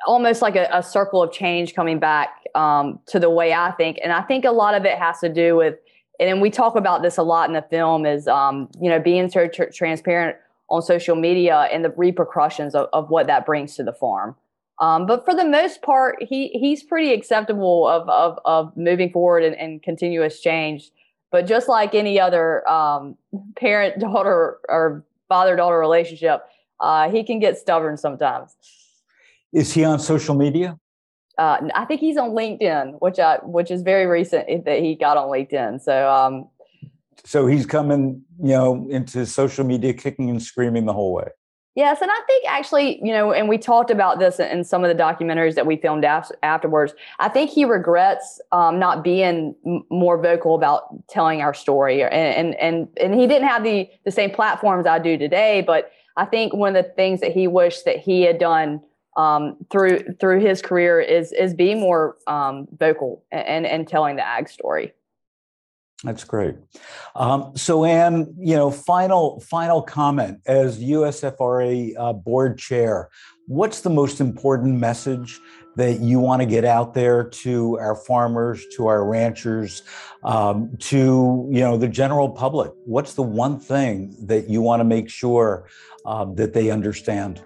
almost 0.05 0.41
like 0.41 0.55
a, 0.55 0.69
a 0.71 0.83
circle 0.83 1.21
of 1.21 1.31
change 1.31 1.73
coming 1.73 1.99
back 1.99 2.29
um, 2.55 2.99
to 3.07 3.19
the 3.19 3.29
way 3.29 3.53
I 3.53 3.71
think. 3.71 3.99
And 4.03 4.13
I 4.13 4.21
think 4.21 4.45
a 4.45 4.51
lot 4.51 4.73
of 4.75 4.85
it 4.85 4.97
has 4.97 5.19
to 5.19 5.29
do 5.29 5.55
with, 5.55 5.75
and 6.19 6.41
we 6.41 6.49
talk 6.49 6.75
about 6.75 7.01
this 7.01 7.17
a 7.17 7.23
lot 7.23 7.49
in 7.49 7.53
the 7.53 7.61
film, 7.63 8.05
is, 8.05 8.27
um, 8.27 8.69
you 8.79 8.89
know, 8.89 8.99
being 8.99 9.29
so 9.29 9.47
tr- 9.47 9.71
transparent 9.73 10.37
on 10.69 10.81
social 10.81 11.15
media 11.15 11.67
and 11.71 11.83
the 11.83 11.89
repercussions 11.91 12.75
of, 12.75 12.87
of 12.93 13.09
what 13.09 13.27
that 13.27 13.45
brings 13.45 13.75
to 13.75 13.83
the 13.83 13.93
farm. 13.93 14.35
Um, 14.79 15.05
but 15.07 15.25
for 15.25 15.33
the 15.33 15.45
most 15.45 15.81
part, 15.81 16.21
he 16.21 16.49
he's 16.49 16.83
pretty 16.83 17.13
acceptable 17.13 17.87
of 17.87 18.07
of, 18.09 18.39
of 18.45 18.77
moving 18.77 19.11
forward 19.11 19.43
and, 19.43 19.55
and 19.55 19.81
continuous 19.81 20.39
change. 20.39 20.91
But 21.31 21.47
just 21.47 21.67
like 21.67 21.95
any 21.95 22.19
other 22.19 22.67
um, 22.69 23.17
parent 23.57 23.99
daughter 23.99 24.59
or 24.69 25.05
father 25.27 25.55
daughter 25.55 25.79
relationship, 25.79 26.43
uh, 26.79 27.09
he 27.09 27.23
can 27.23 27.39
get 27.39 27.57
stubborn 27.57 27.97
sometimes. 27.97 28.55
Is 29.51 29.73
he 29.73 29.83
on 29.83 29.99
social 29.99 30.35
media? 30.35 30.77
Uh, 31.37 31.69
I 31.75 31.85
think 31.85 32.01
he's 32.01 32.17
on 32.17 32.31
LinkedIn, 32.31 32.97
which 32.99 33.19
I 33.19 33.37
which 33.43 33.71
is 33.71 33.81
very 33.81 34.05
recent 34.05 34.65
that 34.65 34.79
he 34.79 34.95
got 34.95 35.17
on 35.17 35.29
LinkedIn. 35.29 35.81
So 35.81 36.09
um, 36.09 36.49
so 37.23 37.47
he's 37.47 37.65
coming, 37.65 38.23
you 38.41 38.49
know, 38.49 38.87
into 38.89 39.25
social 39.25 39.65
media, 39.65 39.93
kicking 39.93 40.29
and 40.29 40.41
screaming 40.41 40.85
the 40.85 40.93
whole 40.93 41.13
way. 41.13 41.27
Yes, 41.77 42.01
and 42.01 42.09
I 42.09 42.19
think 42.25 42.43
actually, 42.49 42.99
you 43.05 43.13
know, 43.13 43.31
and 43.31 43.47
we 43.47 43.59
talked 43.59 43.91
about 43.91 44.17
this 44.17 44.39
in 44.39 44.63
some 44.63 44.83
of 44.83 44.89
the 44.89 44.99
documentaries 44.99 45.53
that 45.53 45.67
we 45.67 45.77
filmed 45.77 46.03
af- 46.05 46.31
afterwards. 46.41 46.95
I 47.19 47.29
think 47.29 47.51
he 47.51 47.65
regrets 47.65 48.41
um, 48.51 48.79
not 48.79 49.03
being 49.03 49.53
m- 49.63 49.83
more 49.91 50.19
vocal 50.19 50.55
about 50.55 51.07
telling 51.07 51.43
our 51.43 51.53
story, 51.53 52.01
and, 52.01 52.11
and 52.11 52.55
and 52.55 52.87
and 52.99 53.13
he 53.13 53.27
didn't 53.27 53.47
have 53.47 53.63
the 53.63 53.87
the 54.05 54.11
same 54.11 54.31
platforms 54.31 54.87
I 54.87 54.97
do 54.97 55.19
today. 55.19 55.61
But 55.61 55.91
I 56.15 56.25
think 56.25 56.51
one 56.55 56.75
of 56.75 56.83
the 56.83 56.91
things 56.93 57.21
that 57.21 57.31
he 57.31 57.47
wished 57.47 57.85
that 57.85 57.99
he 57.99 58.23
had 58.23 58.39
done 58.39 58.81
um, 59.15 59.55
through 59.71 59.99
through 60.19 60.39
his 60.39 60.63
career 60.63 60.99
is 60.99 61.31
is 61.31 61.53
being 61.53 61.79
more 61.79 62.17
um, 62.25 62.67
vocal 62.79 63.23
and 63.31 63.67
and 63.67 63.87
telling 63.87 64.15
the 64.15 64.27
ag 64.27 64.49
story. 64.49 64.93
That's 66.03 66.23
great. 66.23 66.55
Um, 67.15 67.53
so, 67.55 67.83
Anne, 67.83 68.35
you 68.37 68.55
know, 68.55 68.69
final 68.69 69.39
final 69.39 69.81
comment 69.81 70.41
as 70.45 70.79
USFRA 70.79 71.93
uh, 71.97 72.13
board 72.13 72.59
chair. 72.59 73.09
What's 73.47 73.81
the 73.81 73.89
most 73.89 74.21
important 74.21 74.77
message 74.77 75.39
that 75.75 75.99
you 75.99 76.19
want 76.19 76.41
to 76.41 76.45
get 76.45 76.65
out 76.65 76.93
there 76.93 77.23
to 77.23 77.79
our 77.79 77.95
farmers, 77.95 78.65
to 78.75 78.87
our 78.87 79.05
ranchers, 79.05 79.83
um, 80.23 80.75
to 80.79 81.47
you 81.51 81.61
know 81.61 81.77
the 81.77 81.87
general 81.87 82.29
public? 82.29 82.71
What's 82.85 83.15
the 83.15 83.23
one 83.23 83.59
thing 83.59 84.15
that 84.27 84.49
you 84.49 84.61
want 84.61 84.81
to 84.81 84.83
make 84.83 85.09
sure 85.09 85.67
uh, 86.05 86.25
that 86.35 86.53
they 86.53 86.69
understand? 86.69 87.43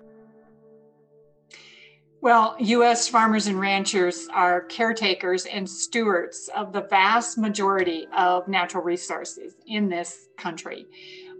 Well, 2.21 2.55
U.S. 2.59 3.07
farmers 3.07 3.47
and 3.47 3.59
ranchers 3.59 4.27
are 4.31 4.61
caretakers 4.61 5.47
and 5.47 5.67
stewards 5.67 6.51
of 6.55 6.71
the 6.71 6.81
vast 6.81 7.39
majority 7.39 8.07
of 8.15 8.47
natural 8.47 8.83
resources 8.83 9.55
in 9.65 9.89
this 9.89 10.29
country. 10.37 10.85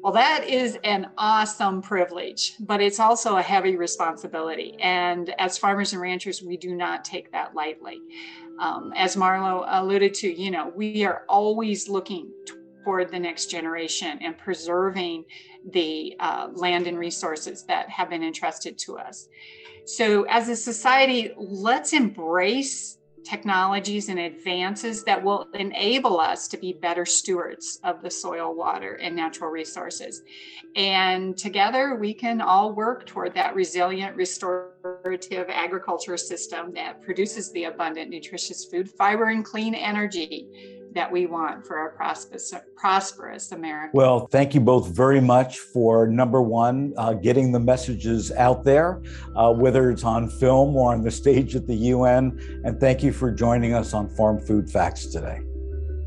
Well, 0.02 0.14
that 0.14 0.44
is 0.48 0.80
an 0.84 1.12
awesome 1.20 1.84
privilege, 1.84 2.56
but 2.62 2.82
it's 2.82 3.00
also 3.00 3.38
a 3.38 3.44
heavy 3.44 3.76
responsibility. 3.76 4.76
And 4.82 5.36
as 5.38 5.56
farmers 5.56 5.94
and 5.94 6.02
ranchers, 6.02 6.42
we 6.42 6.58
do 6.58 6.74
not 6.74 7.06
take 7.06 7.32
that 7.32 7.54
lightly. 7.54 8.02
Um, 8.60 8.92
as 8.96 9.16
Marlo 9.16 9.64
alluded 9.68 10.16
to, 10.16 10.28
you 10.28 10.50
know, 10.50 10.74
we 10.76 11.06
are 11.06 11.26
always 11.30 11.90
looking 11.90 12.32
toward 12.84 13.12
the 13.12 13.20
next 13.20 13.52
generation 13.52 14.18
and 14.22 14.36
preserving 14.36 15.26
the 15.74 16.16
uh, 16.20 16.48
land 16.54 16.88
and 16.88 16.98
resources 16.98 17.64
that 17.66 17.88
have 17.88 18.10
been 18.10 18.24
entrusted 18.24 18.80
to 18.80 18.98
us. 18.98 19.30
So, 19.86 20.24
as 20.24 20.50
a 20.50 20.56
society, 20.56 21.32
let's 21.38 21.94
embrace 21.94 22.98
technologies 23.24 24.10
and 24.10 24.20
advances 24.20 25.04
that 25.04 25.24
will 25.24 25.48
enable 25.54 26.20
us 26.20 26.48
to 26.48 26.58
be 26.58 26.74
better 26.74 27.06
stewards 27.06 27.80
of 27.84 28.02
the 28.02 28.10
soil, 28.10 28.56
water, 28.56 28.96
and 28.96 29.16
natural 29.16 29.50
resources. 29.50 30.22
And 30.76 31.38
together 31.38 31.96
we 31.96 32.14
can 32.14 32.42
all 32.42 32.74
work 32.74 33.06
toward 33.06 33.34
that 33.36 33.56
resilient, 33.56 34.16
restorative 34.16 35.48
agriculture 35.50 36.18
system 36.18 36.74
that 36.74 37.02
produces 37.02 37.52
the 37.52 37.66
abundant, 37.66 38.10
nutritious 38.10 38.66
food, 38.66 38.90
fiber, 38.90 39.26
and 39.26 39.46
clean 39.46 39.76
energy 39.76 40.81
that 40.94 41.12
we 41.12 41.26
want 41.26 41.66
for 41.66 41.78
our 41.78 41.90
prosperous, 41.92 42.54
prosperous 42.76 43.52
America. 43.52 43.92
Well, 43.94 44.28
thank 44.28 44.54
you 44.54 44.62
both 44.62 44.88
very 44.88 45.22
much 45.22 45.60
for 45.60 46.08
number 46.08 46.42
one, 46.42 46.94
uh, 46.98 47.14
getting 47.14 47.52
the 47.52 47.60
messages 47.60 48.32
out 48.34 48.64
there, 48.64 49.02
uh, 49.36 49.54
whether 49.54 49.90
it's 49.90 50.04
on 50.04 50.30
film 50.30 50.76
or 50.76 50.94
on 50.94 51.04
the 51.04 51.12
stage 51.12 51.56
at 51.56 51.68
the 51.68 51.76
UN. 51.76 52.62
And 52.66 52.80
thank 52.80 53.04
you 53.04 53.14
for 53.14 53.32
joining 53.32 53.74
us 53.74 53.94
on 53.94 54.10
Farm 54.10 54.40
Food 54.40 54.70
Facts 54.70 55.08
today. 55.08 55.40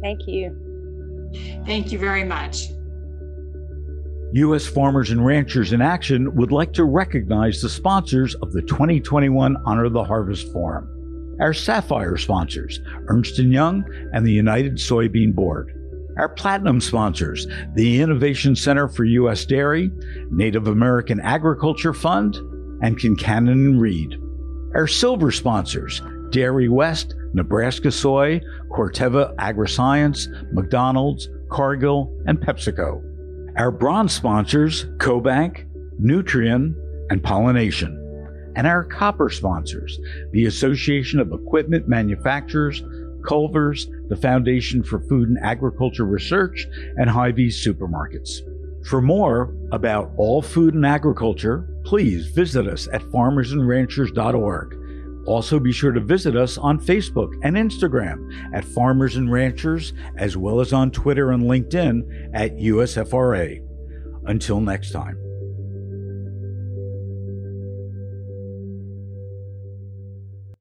Thank 0.02 0.26
you. 0.26 0.60
Thank 1.66 1.90
you 1.90 1.98
very 1.98 2.24
much. 2.24 2.68
U.S. 4.32 4.66
Farmers 4.66 5.10
and 5.10 5.24
Ranchers 5.24 5.72
in 5.72 5.80
Action 5.80 6.34
would 6.34 6.50
like 6.50 6.72
to 6.72 6.84
recognize 6.84 7.62
the 7.62 7.68
sponsors 7.68 8.34
of 8.36 8.52
the 8.52 8.62
2021 8.62 9.56
Honor 9.64 9.88
the 9.88 10.02
Harvest 10.02 10.52
Forum 10.52 10.93
our 11.40 11.52
Sapphire 11.52 12.16
sponsors, 12.16 12.80
Ernst 13.08 13.38
& 13.38 13.40
Young 13.40 13.84
and 14.12 14.26
the 14.26 14.32
United 14.32 14.76
Soybean 14.76 15.34
Board. 15.34 15.72
Our 16.16 16.28
Platinum 16.28 16.80
sponsors, 16.80 17.46
the 17.74 18.00
Innovation 18.00 18.54
Center 18.54 18.86
for 18.86 19.04
U.S. 19.04 19.44
Dairy, 19.44 19.90
Native 20.30 20.68
American 20.68 21.18
Agriculture 21.20 21.92
Fund, 21.92 22.36
and 22.82 22.98
Kincannon 22.98 23.78
& 23.78 23.80
Reed. 23.80 24.16
Our 24.74 24.86
Silver 24.86 25.32
sponsors, 25.32 26.02
Dairy 26.30 26.68
West, 26.68 27.14
Nebraska 27.32 27.90
Soy, 27.90 28.40
Corteva 28.70 29.34
AgriScience, 29.36 30.28
McDonald's, 30.52 31.28
Cargill, 31.50 32.16
and 32.26 32.38
PepsiCo. 32.38 33.02
Our 33.56 33.70
bronze 33.70 34.12
sponsors, 34.12 34.84
CoBank, 34.98 35.66
Nutrien, 36.00 36.74
and 37.10 37.22
Pollination 37.22 38.03
and 38.56 38.66
our 38.66 38.84
copper 38.84 39.30
sponsors, 39.30 39.98
the 40.32 40.46
Association 40.46 41.20
of 41.20 41.32
Equipment 41.32 41.88
Manufacturers, 41.88 42.82
Culver's, 43.26 43.88
the 44.08 44.16
Foundation 44.16 44.82
for 44.82 45.00
Food 45.00 45.28
and 45.28 45.38
Agriculture 45.42 46.04
Research, 46.04 46.66
and 46.96 47.08
Hy-Vee's 47.08 47.66
Supermarkets. 47.66 48.40
For 48.86 49.00
more 49.00 49.54
about 49.72 50.12
all 50.16 50.42
food 50.42 50.74
and 50.74 50.84
agriculture, 50.84 51.68
please 51.84 52.26
visit 52.26 52.66
us 52.66 52.86
at 52.92 53.02
farmersandranchers.org. 53.02 54.80
Also, 55.26 55.58
be 55.58 55.72
sure 55.72 55.92
to 55.92 56.00
visit 56.00 56.36
us 56.36 56.58
on 56.58 56.78
Facebook 56.78 57.32
and 57.42 57.56
Instagram 57.56 58.30
at 58.52 58.64
Farmers 58.64 59.16
and 59.16 59.32
Ranchers, 59.32 59.94
as 60.16 60.36
well 60.36 60.60
as 60.60 60.74
on 60.74 60.90
Twitter 60.90 61.32
and 61.32 61.44
LinkedIn 61.44 62.30
at 62.34 62.56
USFRA. 62.58 63.62
Until 64.26 64.60
next 64.60 64.92
time. 64.92 65.23